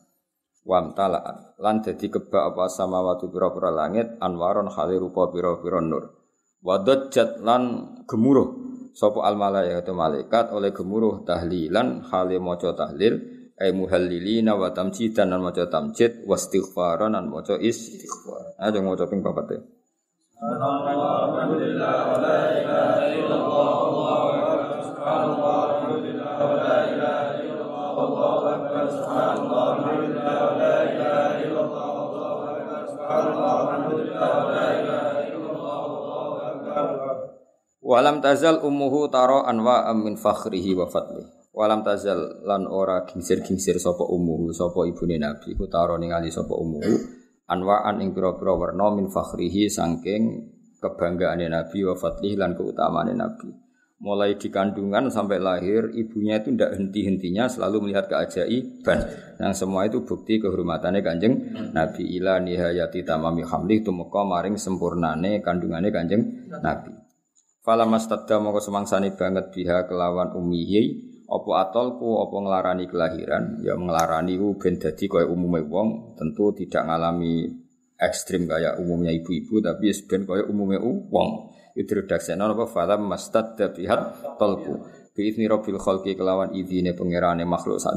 [0.64, 6.23] Wamtala lan dadi kebak apa samawati pira-pira langit anwaron khali rupa pira-pira nur.
[6.64, 8.56] Wadajjat lan gemuruh
[8.96, 13.20] sapa al malaikatu malaikat oleh gemuruh tahlilan hale maca tahlil
[13.60, 18.56] ay muhallilina wa tamjidan lan maca tamjid wastighfaran lan maca istighfar.
[18.64, 19.58] Aja maca ping papat e.
[20.40, 29.64] Alhamdulillah wa la ilaha illallah Allahu akbar subhanallah wa la ilaha illallah Allahu akbar subhanallah
[29.84, 30.23] alhamdulillah
[37.94, 41.30] Walam tazal ummuhu taro anwa min fakhrihi wa fadli.
[41.54, 46.90] Walam tazal lan ora gingsir-gingsir sapa ummuhu sapa ibune Nabi ku taro ningali sapa ummuhu
[47.46, 50.42] anwaan ing pira-pira warna min fakhrihi saking
[50.82, 53.62] kebanggaane Nabi wa fadli lan keutamaane Nabi.
[54.02, 59.00] Mulai di kandungan sampai lahir ibunya itu tidak henti-hentinya selalu melihat keajaiban.
[59.38, 61.34] Yang semua itu bukti kehormatannya kanjeng
[61.78, 67.03] Nabi ila nihayati tamami hamli tumeka maring sempurnane kandungane kanjeng Nabi.
[67.64, 71.00] Fala mastadda mongko semangsani banget biha kelawan umihi
[71.32, 73.64] apa atolku apa nglarani kelahiran?
[73.64, 76.20] Ya nglarani ku ben dadi kaya umume wong.
[76.20, 77.48] Tentu tidak ngalami
[77.96, 81.30] ekstrim kayak umumnya ibu-ibu tapi ben kaya umume wong.
[81.80, 82.68] Itu redaksekno apa?
[82.68, 83.96] Fala mastadda biha
[84.36, 84.84] tolku.
[85.16, 87.96] Bi idzni rabbil khalqi kelawan idine pangerane makhluk sak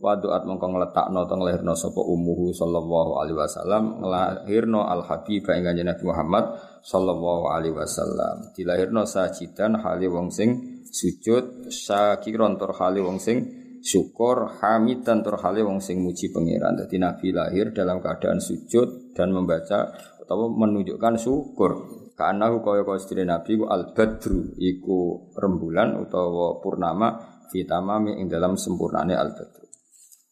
[0.00, 5.68] wa doat mongko ngletakno teng lahirna sapa umuhu sallallahu alaihi wasallam nglahirno al habib ing
[5.68, 6.44] Nabi Muhammad
[6.80, 8.56] sallallahu alaihi wasallam.
[8.56, 13.44] Dilahirno sajidan hale wong sing sujud, syakiron tur hale wong sing
[13.84, 16.80] syukur, hamidan tur hale wong sing muji pangeran.
[16.80, 19.92] Dadi Nabi lahir dalam keadaan sujud dan membaca
[20.24, 22.00] atau menunjukkan syukur.
[22.16, 27.16] Karena kaya kaya sedire Nabi ku al badru iku rembulan utawa purnama
[27.48, 29.59] fitamami ing dalam sempurnane al badru.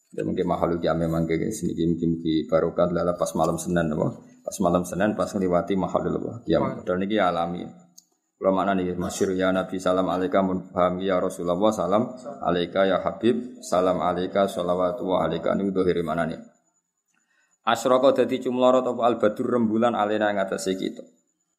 [0.09, 4.17] Ya mungkin mahal memang kayak sini mungkin mungkin barokah adalah pas malam Senin apa?
[4.41, 6.41] Pas malam Senin pas ngliwati mahal apa?
[6.49, 7.61] Ya padahal niki alami.
[8.39, 12.09] Kula mana nih masyur ya Nabi salam alaika mun paham ya Rasulullah salam
[12.41, 16.41] alaika ya Habib salam alaika sholawatu wa alaika ini dohiri mana nih?
[17.69, 19.01] Asroko dadi cumlorot apa?
[19.05, 21.05] Al badur rembulan alena ing atase kita.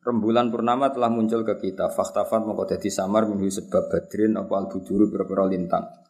[0.03, 1.87] Rembulan purnama telah muncul ke kita.
[1.95, 4.59] Faktafat mongko dadi samar minhu sebab badrin apa?
[4.59, 6.10] Al buduru berpura lintang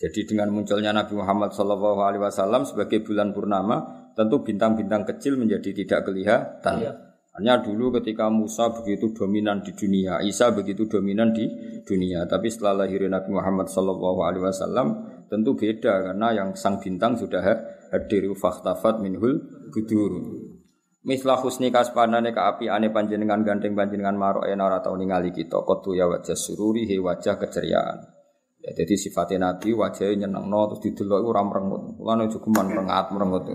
[0.00, 5.76] jadi dengan munculnya Nabi Muhammad Shallallahu Alaihi Wasallam sebagai bulan purnama, tentu bintang-bintang kecil menjadi
[5.76, 6.76] tidak kelihatan.
[6.80, 6.92] Ya.
[7.36, 11.44] Hanya dulu ketika Musa begitu dominan di dunia, Isa begitu dominan di
[11.84, 12.24] dunia.
[12.24, 14.86] Tapi setelah lahir Nabi Muhammad Shallallahu Alaihi Wasallam
[15.28, 17.44] tentu beda karena yang sang bintang sudah
[17.92, 19.36] hadir faktafat minhul
[19.68, 20.16] budur.
[21.04, 25.64] Mislah husni kaspanane ka api ane panjenengan ganteng panjenengan maro ena ora tau ningali kita
[25.64, 28.19] kotu ya wajah sururi he wajah keceriaan.
[28.70, 31.98] Ya, jadi sifatnya Nabi wajahnya nyeneng no terus didelok ora merengut.
[31.98, 33.50] Lan aja kuman merengat merengut.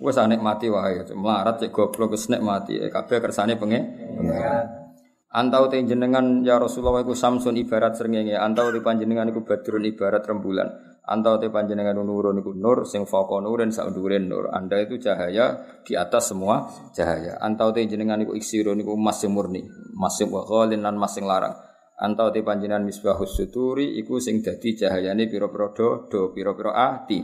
[0.00, 2.80] Wes mati wae, melarat cek goblok wis mati.
[2.80, 3.80] Eh, kabeh kersane penge.
[5.36, 10.24] Antau te jenengan ya Rasulullah iku samsun ibarat srengenge, antau te panjenengan iku badrun ibarat
[10.24, 10.96] rembulan.
[11.04, 14.48] Antau te panjenengan nurun iku nur sing foko nurin sak nur.
[14.48, 16.64] Anda itu cahaya di atas semua
[16.96, 17.36] cahaya.
[17.36, 19.60] Antau te jenengan iku iksirun iku emas murni,
[19.92, 21.73] emas sing lan emas larang.
[21.94, 27.22] Antau te panjenengan misbahus suturi iku sing dadi cahayane pira-pira do, pira-pira ati.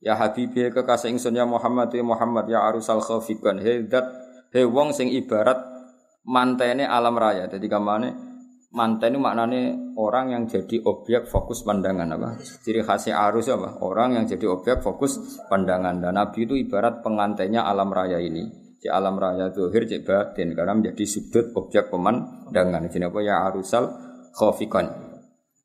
[0.00, 4.08] Ya habibi kekasih ingsun ya Muhammad ya Muhammad ya arusal khafiqan he dat
[4.56, 5.60] he wong sing ibarat
[6.24, 7.44] mantene alam raya.
[7.44, 8.08] Jadi kamane
[8.76, 9.60] manten itu maknane
[9.96, 12.40] orang yang jadi objek fokus pandangan apa?
[12.60, 13.80] Ciri khasnya arus apa?
[13.80, 15.16] Orang yang jadi objek fokus
[15.48, 16.00] pandangan.
[16.00, 18.65] Dan Nabi itu ibarat pengantennya alam raya ini.
[18.86, 22.86] Di alam raya zuhir cek batin karena menjadi sudut objek pemandangan.
[22.86, 23.90] Jadi apa ya arusal
[24.30, 24.86] khafiqan.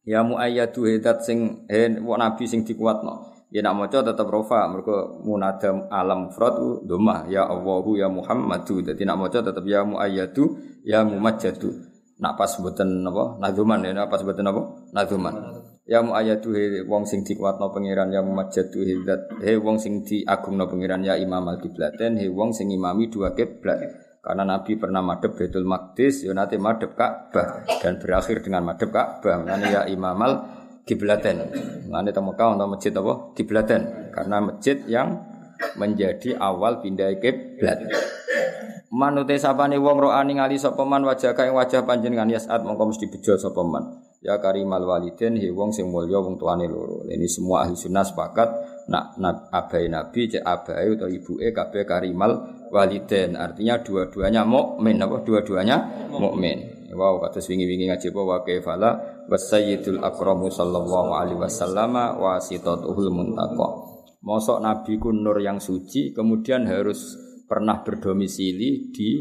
[0.02, 3.30] Ya muayyadu hedat sing he nabi sing dikuatno.
[3.54, 8.82] Ya nak maca tetap rofa, mereka munadam alam mufrad domah ya Allahu ya Muhammadu.
[8.82, 11.70] Jadi nak maca tetap ya muayyadu ya mumajjadu.
[12.18, 13.38] Nak pas mboten napa?
[13.38, 14.62] Nadzuman ya, nak pas mboten napa?
[14.98, 15.61] Nadzuman.
[15.82, 21.02] Ya he wong sing dikuatno pangeran ya mumajjadu he zat he wong sing diagungno pangeran
[21.02, 24.12] ya imam al kiblaten he wong sing imami dua kiblat.
[24.22, 29.41] Karena Nabi pernah madep Baitul Maqdis, ya nanti madep Ka'bah dan berakhir dengan madep Ka'bah.
[29.41, 30.46] Nanti ya imamal
[30.86, 31.50] kiblaten.
[31.89, 33.34] Ngene teng Mekah untuk masjid apa?
[33.34, 34.13] Kiblaten.
[34.13, 35.26] Karena masjid yang
[35.74, 37.82] menjadi awal pindah kiblat.
[38.94, 43.34] Manute sapane wong roani ngali sapa man wajah kae wajah panjenengan yasat mongko mesti bejo
[43.41, 44.11] sapa man.
[44.22, 47.02] Ya karimal waliden he wong sing mulya wong tuane loro.
[47.10, 48.50] Ini semua ahli sunnah sepakat
[48.86, 52.32] nak nak abai nabi cek abai atau ibuke kabeh karimal
[52.70, 53.34] waliden.
[53.34, 56.86] Artinya dua-duanya mukmin apa dua-duanya mukmin.
[56.92, 58.90] Wow, kata wingi-wingi ngaji apa wa kaifala
[59.26, 63.70] wasayyidul akramu sallallahu alaihi wasallam wasitatuhul muntaqa.
[64.22, 67.18] Mosok nabi ku nur yang suci kemudian harus
[67.50, 69.18] pernah berdomisili di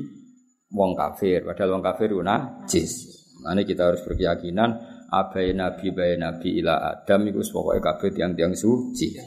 [0.76, 3.09] wong kafir, padahal wong kafir najis.
[3.42, 4.70] Nah, kita harus berkeyakinan
[5.10, 9.18] abai nabi bayi nabi ila adam itu pokoknya kafir tiang-tiang suci.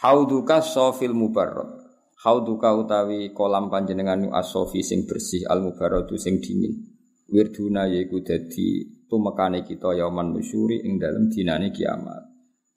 [0.00, 1.84] Hauduka sofil mubarrad.
[2.24, 6.94] Hauduka utawi kolam panjenengan asofi sing bersih al mubarradu sing dingin
[7.28, 12.32] wirduna yaiku dadi tumekane kita yauman nusyuri ing dalem dinane kiamat.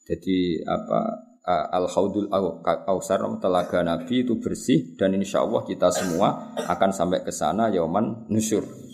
[0.08, 1.00] Jadi apa
[1.48, 2.28] al haudul
[2.64, 8.28] kausar telaga nabi itu bersih dan insya Allah kita semua akan sampai ke sana yauman
[8.28, 8.87] nusyur.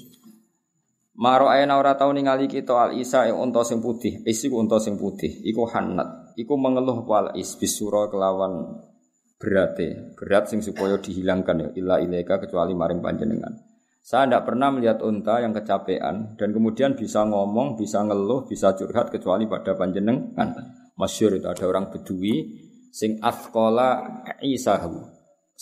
[1.13, 4.81] Maro ayana ora tau ningali kita al isa yang unta sing putih, isi ku unta
[4.81, 8.81] sing putih, iku hanat, iku mengeluh wal is bisura kelawan
[9.37, 13.53] berate, berat sing supaya dihilangkan ya illa ilaika kecuali maring panjenengan.
[14.01, 19.13] Saya tidak pernah melihat unta yang kecapean dan kemudian bisa ngomong, bisa ngeluh, bisa curhat
[19.13, 20.49] kecuali pada panjenengan.
[20.97, 22.57] Masyur itu ada orang bedui
[22.89, 25.12] sing afkola isahu.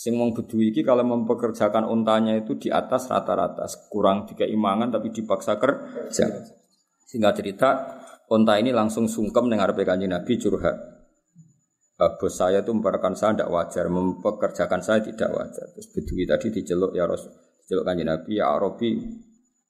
[0.02, 5.14] Sing wong bedui ini kalau mempekerjakan untanya itu di atas rata-rata, kurang tiga imangan tapi
[5.14, 6.26] dipaksa kerja.
[7.06, 10.74] Sehingga cerita unta ini langsung sungkem dengan kanjeng Nabi curhat.
[12.18, 15.70] Bos saya itu memperkenalkan saya tidak wajar, mempekerjakan saya tidak wajar.
[15.70, 17.30] Terus bedui tadi diceluk ya Rasul
[17.70, 18.90] Jeluk kanjeng Nabi ya Arabi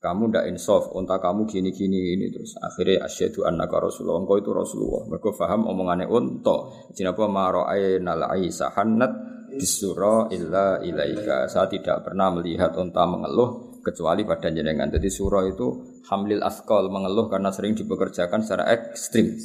[0.00, 4.50] kamu ndak insaf, unta kamu gini gini ini terus akhirnya asyhadu annaka rasulullah engkau itu
[4.50, 9.14] rasulullah mereka paham omongannya unta jenapa mara'aina al-aisa hannat
[9.56, 11.48] bisura illa ilaika.
[11.48, 14.88] Saya tidak pernah melihat unta mengeluh kecuali pada jenengan.
[14.88, 19.36] Jadi surah itu hamlil askol mengeluh karena sering dipekerjakan secara ekstrim.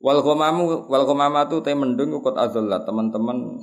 [0.00, 1.04] Wal komamu wal
[1.60, 3.60] teh mendung ukut azallah teman-teman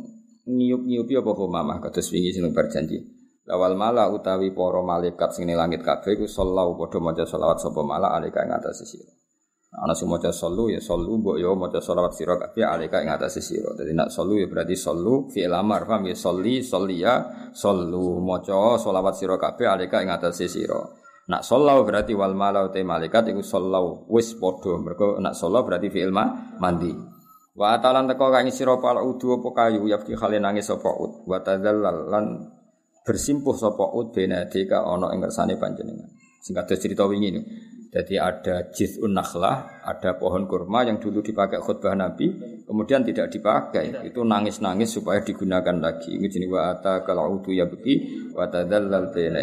[0.47, 5.79] niup niupi apa komamah kata swingi sing berjanji Lawal mala utawi para malaikat sing langit
[5.79, 9.07] kabeh iku sallallahu padha maca selawat sapa mala alika ing atas sira.
[9.67, 13.43] Ana sing maca sallu ya sallu mbok ya maca selawat sira kabeh alika ing atas
[13.43, 13.75] sira.
[13.75, 17.13] Dadi nak sallu ya berarti sallu fi'il amar paham ya salli salliya
[17.51, 20.79] sallu maca selawat sira kabeh alika ing atas sira.
[21.27, 24.79] Nak sallau berarti wal malau te malaikat iku sallau wis padha.
[24.79, 26.95] Mergo nak sallau berarti fi'il ma mandi.
[27.51, 31.27] Wa atalan teko kang sira pal udu apa kayu yafti khale nangis sapa ud.
[31.27, 32.25] Wa tadzallal lan
[33.03, 36.07] bersimpuh sapa ud benadika ana ing kersane panjenengan.
[36.39, 37.41] Sing kados cerita wingi ini.
[37.97, 42.29] Jadi ada jiz'un nakhlah, ada pohon kurma yang dulu dipakai khutbah Nabi,
[42.69, 44.05] kemudian tidak dipakai.
[44.05, 46.13] Itu nangis-nangis supaya digunakan lagi.
[46.13, 49.41] Ini jenis wa ata kalau ya beki wa tadzallal baina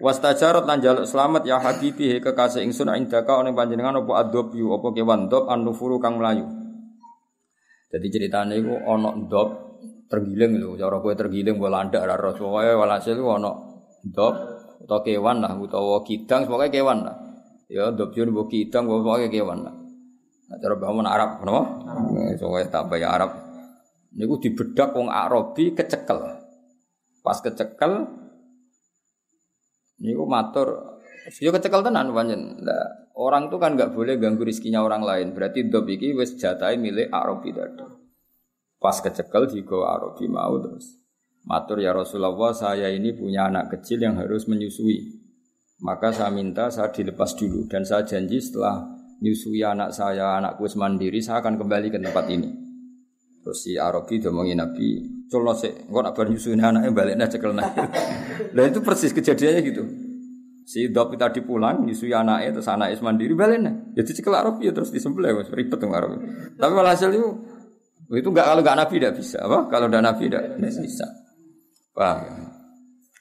[0.00, 4.94] Wastajarat lan jaluk selamat ya habibi he kekasih ingsun indaka ning panjenengan apa adobyu apa
[4.94, 6.48] kewan dob an nufuru kang melayu.
[7.92, 9.48] Jadi ceritanya itu ono dob
[10.08, 13.52] tergiling lho, cara kowe tergiling mbok landak ora ros pokoke walhasil ono
[14.06, 14.34] dob
[14.86, 17.27] utawa kewan lah utawa kidang pokoke kewan lah.
[17.68, 19.76] Ya dob yo mbok kidang pokoke kewan lah.
[20.48, 21.62] Nah, cara bangun Arab kenapa?
[22.40, 23.30] Soalnya tak bayar Arab.
[24.16, 26.40] Niku dibedak wong Arabi kecekel.
[27.20, 28.08] Pas kecekel
[29.98, 31.02] Niku matur,
[31.42, 32.62] yo kecekel tenan panjen.
[32.62, 35.34] Nah, orang tuh kan nggak boleh ganggu rizkinya orang lain.
[35.34, 37.82] Berarti dob iki wis jatai milik Arabi tadi.
[38.78, 41.02] Pas kecekel go Arabi mau terus.
[41.42, 45.17] Matur ya Rasulullah, saya ini punya anak kecil yang harus menyusui.
[45.78, 48.82] Maka saya minta saya dilepas dulu dan saya janji setelah
[49.22, 52.50] menyusui anak saya, anakku mandiri, saya akan kembali ke tempat ini.
[53.42, 54.98] Terus si Arabi ngomongin Nabi,
[55.30, 57.68] Culno sik, engko nak bar nyusune anake balekne cekel nah.
[58.56, 59.82] Lah itu persis kejadiannya gitu.
[60.68, 63.94] Si dok kita dipulang nyusui anaknya terus anaknya mandiri balekne.
[63.94, 66.18] Jadi cekel Arab ya terus disembelih wis ribet dong Arab.
[66.58, 67.28] Tapi walhasil itu
[68.08, 69.58] itu enggak kalau enggak nabi tidak bisa apa?
[69.68, 71.06] Kalau udah nabi tidak bisa.
[71.92, 72.24] Paham?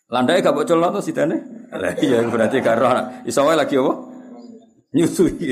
[0.08, 1.57] Landai gak bocor lo tuh sidane?
[1.74, 2.88] Lah iya berarti karo
[3.28, 3.94] iso lagi apa?
[4.96, 5.52] Nyusui.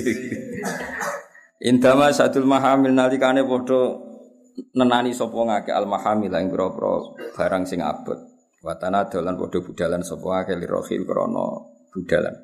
[1.66, 4.00] Intama satul mahamil nalikane padha
[4.76, 6.48] nenani sapa ngake al mahamil ing
[7.36, 8.16] barang sing abot.
[8.64, 11.48] Watana dolan padha budalan sapa ngake lirohil krana
[11.92, 12.36] budalan.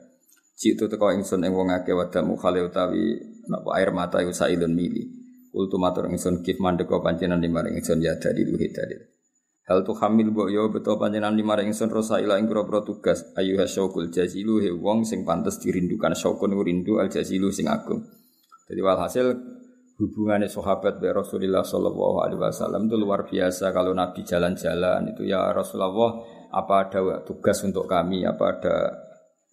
[0.59, 3.17] Citu teko ingsun ing wong akeh wadamu khale utawi
[3.49, 5.07] napa air mata iku sailun mili.
[5.51, 9.20] Kultu matur ingsun kif mandeka panjenengan limaring ingsun ya dadi luhi dadi.
[9.69, 13.61] Hal tu hamil mbok yo beto panjenengan limaring ingsun rosa ila ing pira tugas ayu
[13.61, 18.01] hasyukul jazilu he wong sing pantes dirindukan syukun rindu al jazilu sing agung.
[18.65, 19.25] Jadi walhasil
[20.01, 23.69] hubungannya sahabat dengan Rasulullah Shallallahu Alaihi Wasallam itu luar biasa.
[23.69, 26.17] Kalau Nabi jalan-jalan itu ya Rasulullah
[26.49, 28.75] apa ada tugas untuk kami, apa ada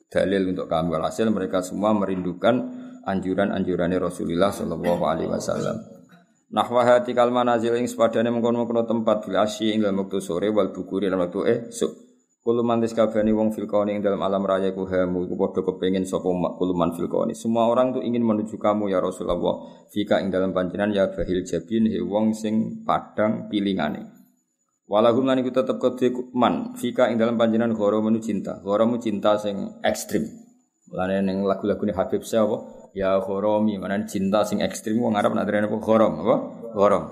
[0.09, 0.89] dalil untuk kami.
[0.97, 2.55] Walhasil mereka semua merindukan
[3.05, 5.98] anjuran-anjurannya Rasulullah Shallallahu Alaihi Wasallam.
[6.49, 11.13] Nahwa hati kalmanazil ing sepadane mengkono-mengkono tempat bil asyi ing dalam waktu sore wal bukuri
[11.13, 11.69] dalam waktu
[12.49, 16.33] Kulo mantis kabehane wong fil ing dalam alam raya ku hamu iku padha kepengin sapa
[16.57, 17.05] kulo man fil
[17.37, 19.85] Semua orang tuh ingin menuju kamu ya Rasulullah.
[19.93, 24.01] Fika ing dalam panjenengan ya bahil jabin he wong sing padang pilingane.
[24.89, 28.65] Walahum lan iku tetep kedhe man fika ing dalam panjenengan gharamu cinta.
[28.65, 30.25] Gharamu cinta sing ekstrim.
[30.89, 32.78] Mulane ning lagu-lagune Habib saya apa?
[32.97, 36.37] Ya ghorami, mana cinta sing ekstrim wong Arab nak apa ghoram apa?
[36.73, 37.05] Ghoram.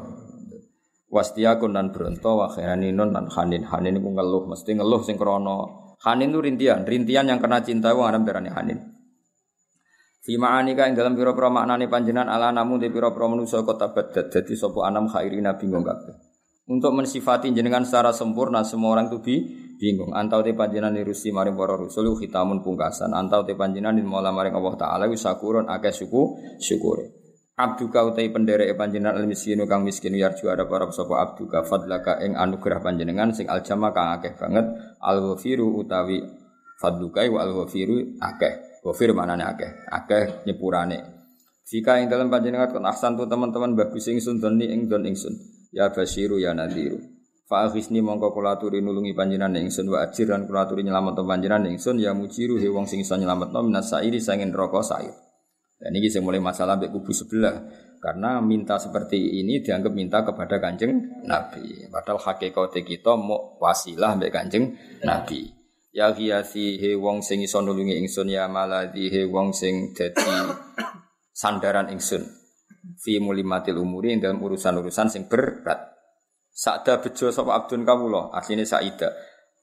[1.06, 3.62] Wastiakun dan bronto wa khaninun dan hanin.
[3.64, 5.94] Hanin itu ngeluh, mesti ngeluh sing krono.
[6.02, 8.78] Hanin itu rintian, rintian yang kena cinta wong aran berani hanin.
[10.26, 14.58] Fi ma'anika ing dalam pira-pira maknane panjenengan ala namu di pira-pira manusa kota badat dadi
[14.58, 16.18] sapa anam khairina bingung kabeh.
[16.66, 19.22] Untuk mensifati jenengan secara sempurna semua orang itu
[19.76, 20.12] bingung.
[20.16, 23.12] Antau te panjenengan nirusi maring para rasul khitamun pungkasan.
[23.12, 27.12] Antau te panjenengan mola maring Allah taala wis sakurun akeh syukur syukure.
[27.56, 32.36] Abduka utai penderek panjenengan al miskinu kang miskin yarju ada para sapa abduka fadlaka ing
[32.36, 36.20] anugerah panjenengan sing aljama kang akeh banget al ghafiru utawi
[36.76, 41.16] fadluka wa al ghafiru akeh ghafir manane akeh akeh nyepurane
[41.66, 45.34] Jika ing dalam panjenengan kon ahsan tu teman-teman bagus ingsun doni ing don ingsun
[45.74, 47.15] ya basiru ya nadiru
[47.46, 52.02] Fa mongko kula aturi nulungi panjenengan ingsun wa ajir lan kula aturi nyelametno panjenengan ingsun
[52.02, 55.14] ya mujiru he wong sing iso nyelametno minas sairi sangin rokok sayur
[55.76, 57.56] dan ini saya mulai masalah sampai kubu sebelah.
[58.00, 61.90] Karena minta seperti ini dianggap minta kepada kanjeng Nabi.
[61.90, 64.72] Padahal hakikatnya kita mau wasilah sampai kanjeng
[65.04, 65.52] Nabi.
[65.96, 70.28] Ya hiasi he wong sing iso nulungi ingsun ya maladi he wong sing dadi
[71.32, 72.24] sandaran ingsun.
[73.00, 75.95] Fi mulimatil umuri dalam urusan-urusan sing berat.
[76.56, 79.12] Sakda bejo sapa abdun kawula, asline Saida.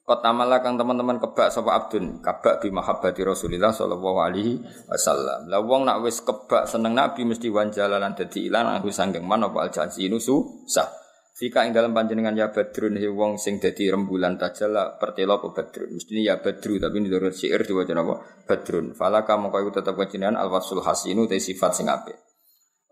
[0.05, 0.29] Kota
[0.61, 5.49] kang teman-teman kebak sapa abdun, kabak bi mahabbati Rasulillah sallallahu alaihi wasallam.
[5.49, 9.65] Lah wong nak wis kebak seneng Nabi mesti wanjalalan dadi ilan aku sanggeng man apa
[9.65, 10.85] al-jazinu susah.
[11.33, 15.97] Fika ing dalam panjenengan ya badrun he wong sing dadi rembulan tajala pertelo apa badrun.
[15.97, 18.15] Mesti ya badru tapi menurut syair diwaca apa?
[18.45, 18.93] Badrun.
[18.93, 22.32] Falaka mongko iku tetep panjenengan al-wasul hasinu te sifat sing apik.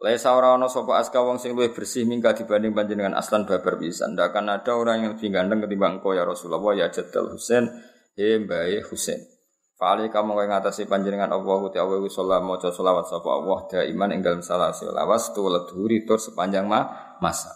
[0.02, 4.18] Laisa ora ana sapa aska wong sing luwih bersih mingga dibanding panjenengan aslan babar pisan.
[4.18, 7.70] Ndak akan ada orang yang lebih ganteng ketimbang engkau ya Rasulullah ya Jadal Husain.
[8.18, 9.22] He mbae Husain.
[9.78, 14.22] Fa'ali kamu kaya ngatasi panjenengan Allah Uti Allah sholat moco sholawat sapa Allah Daiman ing
[14.22, 16.82] dalam salah sholawat Tu ledhuri tur sepanjang ma
[17.22, 17.54] masa.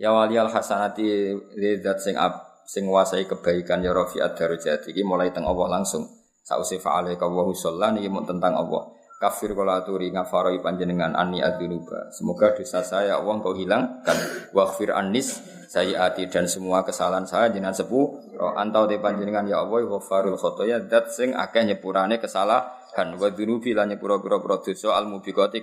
[0.00, 5.36] Ya wali al hasanati Lidat sing ab sing wasai kebaikan ya rafi'at darajat iki mulai
[5.36, 6.08] teng Allah langsung.
[6.40, 12.12] Sausi fa'ali kawahu sholat niki tentang Allah kafir kala aturi ngafaroi panjenengan ani adzunuba.
[12.12, 14.18] Semoga dosa saya Allah kau hilangkan.
[14.52, 18.36] Waghfir anis saya ati dan semua kesalahan saya jenengan sepuh.
[18.36, 23.16] Roh antau te panjenengan ya Allah ghafarul khotoya dat sing akeh nyepurane kesalahan.
[23.16, 25.08] Wa dzunubi lan nyepura-pura dosa al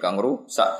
[0.01, 0.71] kang rusak.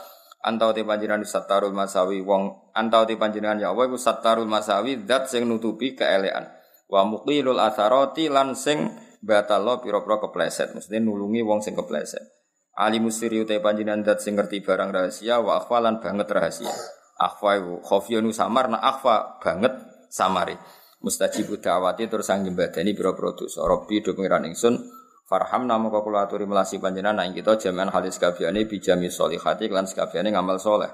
[0.43, 5.45] Antau te panjenengan satarul masawi wong antau te panjenengan ya Allah satarul masawi dat sing
[5.45, 6.49] nutupi keelean.
[6.89, 8.91] Wa muqilul atharati lan sing
[9.23, 12.42] batalo pira-pira kepleset, mesti nulungi wong sing kepleset.
[12.73, 16.73] Ali musiri utai panjinan dat sing ngerti barang rahasia wa akhwalan banget rahasia.
[17.21, 19.77] Akhwa iku samar na akhwa banget
[20.09, 20.57] samari.
[21.05, 23.61] Mustajibu da'wati terus sang nyembadani biro-biro dosa.
[23.61, 24.81] Rabbi do pengiran ingsun
[25.29, 30.33] farham nama kula aturi melasi panjenengan nang kita jaman halis kabehane bijami sholihati lan sakabehane
[30.33, 30.89] ngamal soleh.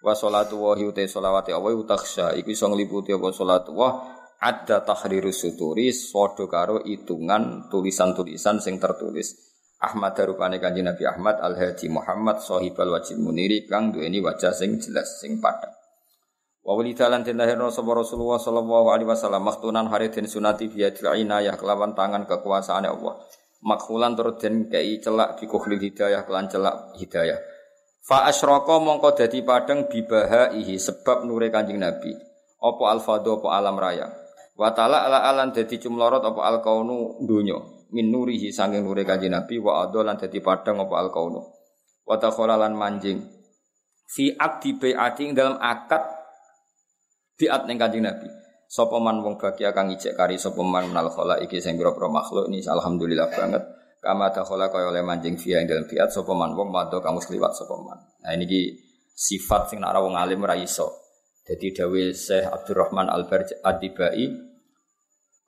[0.00, 4.00] Wa sholatu wa utai sholawati Allah utaksha iku iso ngliputi apa sholatu wa
[4.38, 9.57] ada tahrirus suturi padha karo hitungan tulisan-tulisan sing tertulis.
[9.78, 14.82] Ahmad darupane kanjeng Nabi Ahmad Al Hadi Muhammad sahibal wajib muniri kang duweni wajah sing
[14.82, 15.70] jelas sing padha.
[16.66, 21.54] Wa walidalan den lahirna sapa Rasulullah sallallahu alaihi wasallam maktunan hari den sunati biadil inayah
[21.54, 23.22] kelawan tangan kekuasaan Allah.
[23.62, 27.38] Makhulan turut den kei celak bi kuhlil hidayah kelan celak hidayah.
[28.02, 32.18] Fa asyraka mongko dadi padang bibahaihi sebab nure kanjeng Nabi.
[32.58, 34.10] Apa alfado apa alam raya.
[34.58, 39.84] Wa ala alan dadi cumlorot apa alkaunu dunyo min nurihi sanging nure kanjeng Nabi wa
[39.84, 41.40] adolan dadi padang apa al kaunu.
[42.04, 43.20] Wa takholalan manjing
[44.08, 46.02] fi akdi bai'ati dalam akad
[47.36, 48.28] biat ning kanjeng Nabi.
[48.68, 51.08] Sapa man wong bagi kang ijek kari sapa man menal
[51.40, 53.64] iki sing pira-pira makhluk ini alhamdulillah banget.
[53.98, 57.56] Kama takhola kaya oleh manjing fi ing dalam biat sapa man wong mado kamu sliwat
[57.56, 57.96] sapa man.
[58.24, 58.76] Nah ini
[59.16, 61.08] sifat sing nara wong alim ra iso.
[61.48, 64.47] Jadi Dawi Syekh Abdurrahman Al-Barj Ad-Dibai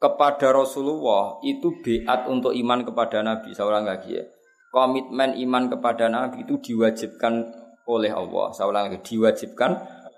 [0.00, 4.24] kepada Rasulullah itu beat untuk iman kepada Nabi seorang lagi ya.
[4.72, 7.44] Komitmen iman kepada Nabi itu diwajibkan
[7.84, 8.54] oleh Allah.
[8.56, 9.70] Seorang lagi diwajibkan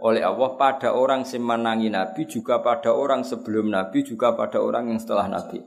[0.03, 4.93] oleh Allah pada orang yang menangi Nabi juga pada orang sebelum Nabi juga pada orang
[4.93, 5.63] yang setelah Nabi.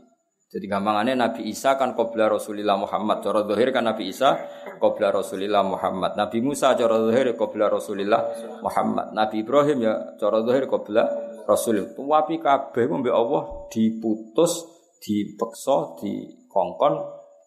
[0.46, 3.20] Jadi gampangannya Nabi Isa kan qobla Rasulillah Muhammad.
[3.20, 4.40] Cara zahir kan Nabi Isa
[4.80, 6.16] qobla Rasulillah Muhammad.
[6.16, 8.22] Nabi Musa cara zahir qobla Rasulillah
[8.64, 9.12] Muhammad.
[9.12, 11.04] Nabi Ibrahim ya cara zahir qobla
[11.46, 14.66] Rasul tapi kabeh mbek Allah diputus,
[15.02, 16.94] dipeksa, dikongkon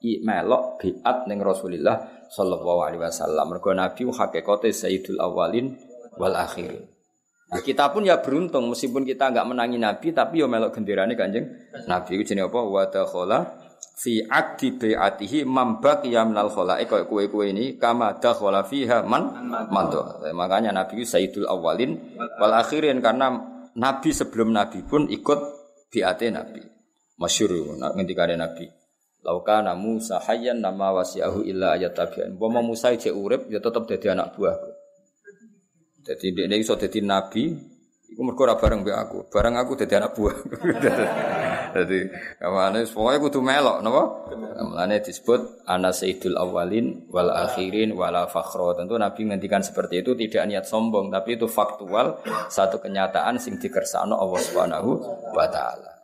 [0.07, 3.51] i melok biat ning Rasulillah sallallahu alaihi wasallam.
[3.51, 5.75] Mergo Nabi hakikate sayyidul awalin
[6.15, 6.87] wal akhirin.
[7.49, 11.49] Nah, kita pun ya beruntung meskipun kita enggak menangi Nabi tapi yo melok genderane Kanjeng
[11.89, 12.61] Nabi itu jenenge apa?
[12.61, 13.39] Wa dakhala
[13.99, 20.05] fi akdi bai'atihi man baqiya minal khala'i kaya kue-kue ini kama dakhala fiha man mantu.
[20.29, 21.97] Makanya Nabi itu sayyidul awalin
[22.37, 25.41] wal akhirin karena Nabi sebelum Nabi pun ikut
[25.95, 26.63] biat Nabi.
[27.19, 28.67] Masyur ngendika Nabi.
[29.27, 32.39] Lauka namu sahayan nama wasiahu illa ayat tabian.
[32.39, 34.71] Bama Musa cek urip ya tetap jadi anak buahku.
[36.07, 37.53] Jadi dia iso jadi nabi,
[38.09, 39.19] Iku mergo bareng mbek aku.
[39.29, 40.33] Bareng aku dadi anak buah.
[41.79, 42.11] Dadi
[42.43, 44.03] kamane pokoke kudu melok napa?
[44.67, 48.75] Mulane disebut ana sayyidul awalin wal akhirin wala fakhra.
[48.75, 52.19] Tentu Nabi ngendikan seperti itu tidak niat sombong, tapi itu faktual
[52.51, 54.91] satu kenyataan sing dikersakno Allah Subhanahu
[55.31, 56.03] wa taala.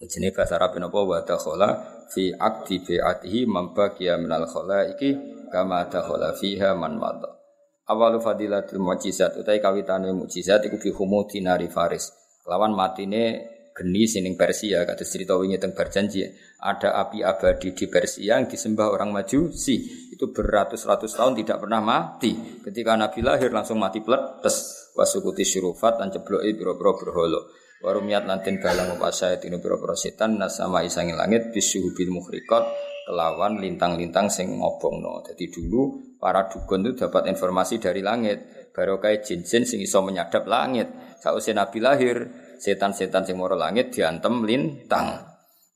[0.00, 1.70] Jenenge bahasa Arab napa wa dakhala
[2.08, 5.14] fi aqdi bi'atihi man baqiya minal khalaiki
[5.52, 7.36] kama dakhala fiha man madha
[7.84, 10.90] awalu fadilatul mukjizat utai kawitane mukjizat iku bi
[11.28, 13.44] dinari faris lawan matine
[13.80, 16.28] geni sining Persia kata cerita wingi teng berjanji
[16.60, 19.80] ada api abadi di Persia yang disembah orang Majusi
[20.12, 22.60] itu beratus-ratus tahun tidak pernah mati.
[22.60, 27.40] Ketika Nabi lahir langsung mati pletes wasukuti syurufat dan cebloki biro-biro berholo
[27.80, 32.68] warumiat lantin balang upasaya tinu biro-biro setan nasama isangin langit bisuhubil muhrikot
[33.08, 35.24] kelawan lintang-lintang sing ngobongno.
[35.24, 38.59] Jadi dulu para dukun itu dapat informasi dari langit.
[38.70, 40.86] Baru kayak jin-jin sing iso menyadap langit.
[41.18, 42.16] Sausai Nabi lahir,
[42.62, 45.26] setan-setan sing moro langit diantem lintang.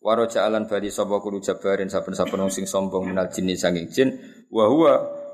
[0.04, 4.12] Waro jalan bali sapa kulo jabarin saben-saben sing sombong minal jinni sanging jin.
[4.52, 4.68] Wa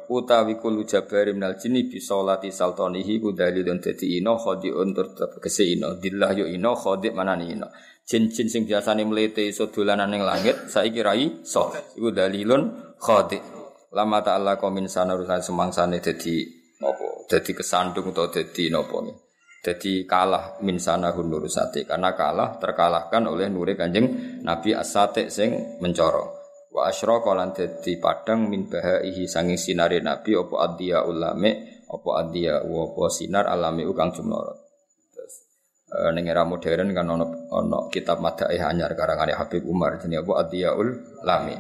[0.07, 5.67] utawi kulo jabarin minal jinni bi salati saltanihi ku dalilun dadi ino khadiun tur tegese
[5.67, 5.99] ino.
[5.99, 7.67] Dillah yo ino khadik manani ino.
[8.07, 13.43] Jin-jin sing biasane mlete iso dolanan ning langit saiki rai so iku dalilun khadik
[13.91, 19.17] lama ta'ala komin sana urusan semangsane dadi nopo dadi kesandung atau dadi nopo nih
[19.61, 25.77] Jadi kalah min sana nur sate karena kalah terkalahkan oleh nure kanjeng Nabi asate sing
[25.85, 26.33] mencoro.
[26.73, 32.65] Wa asyraka lan dadi padang min bahaihi sanging sinare Nabi apa adhiya ulame apa adhiya
[32.65, 34.59] apa sinar alame kang jumlorot.
[35.13, 35.35] Terus
[35.93, 40.33] e, ning era modern kan ono ono kitab madaih anyar karangane Habib Umar jenenge apa
[40.41, 40.89] adhiyaul
[41.21, 41.57] lami.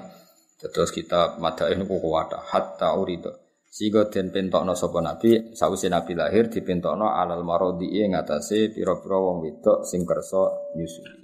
[0.56, 3.39] Terus kitab madaih niku kuwata hatta urido.
[3.70, 9.38] Sigo den pentokno sapa nabi sause nabi lahir dipentokno alal marodi ing atase pira-pira wong
[9.46, 11.19] wedok sing kersa nyusui.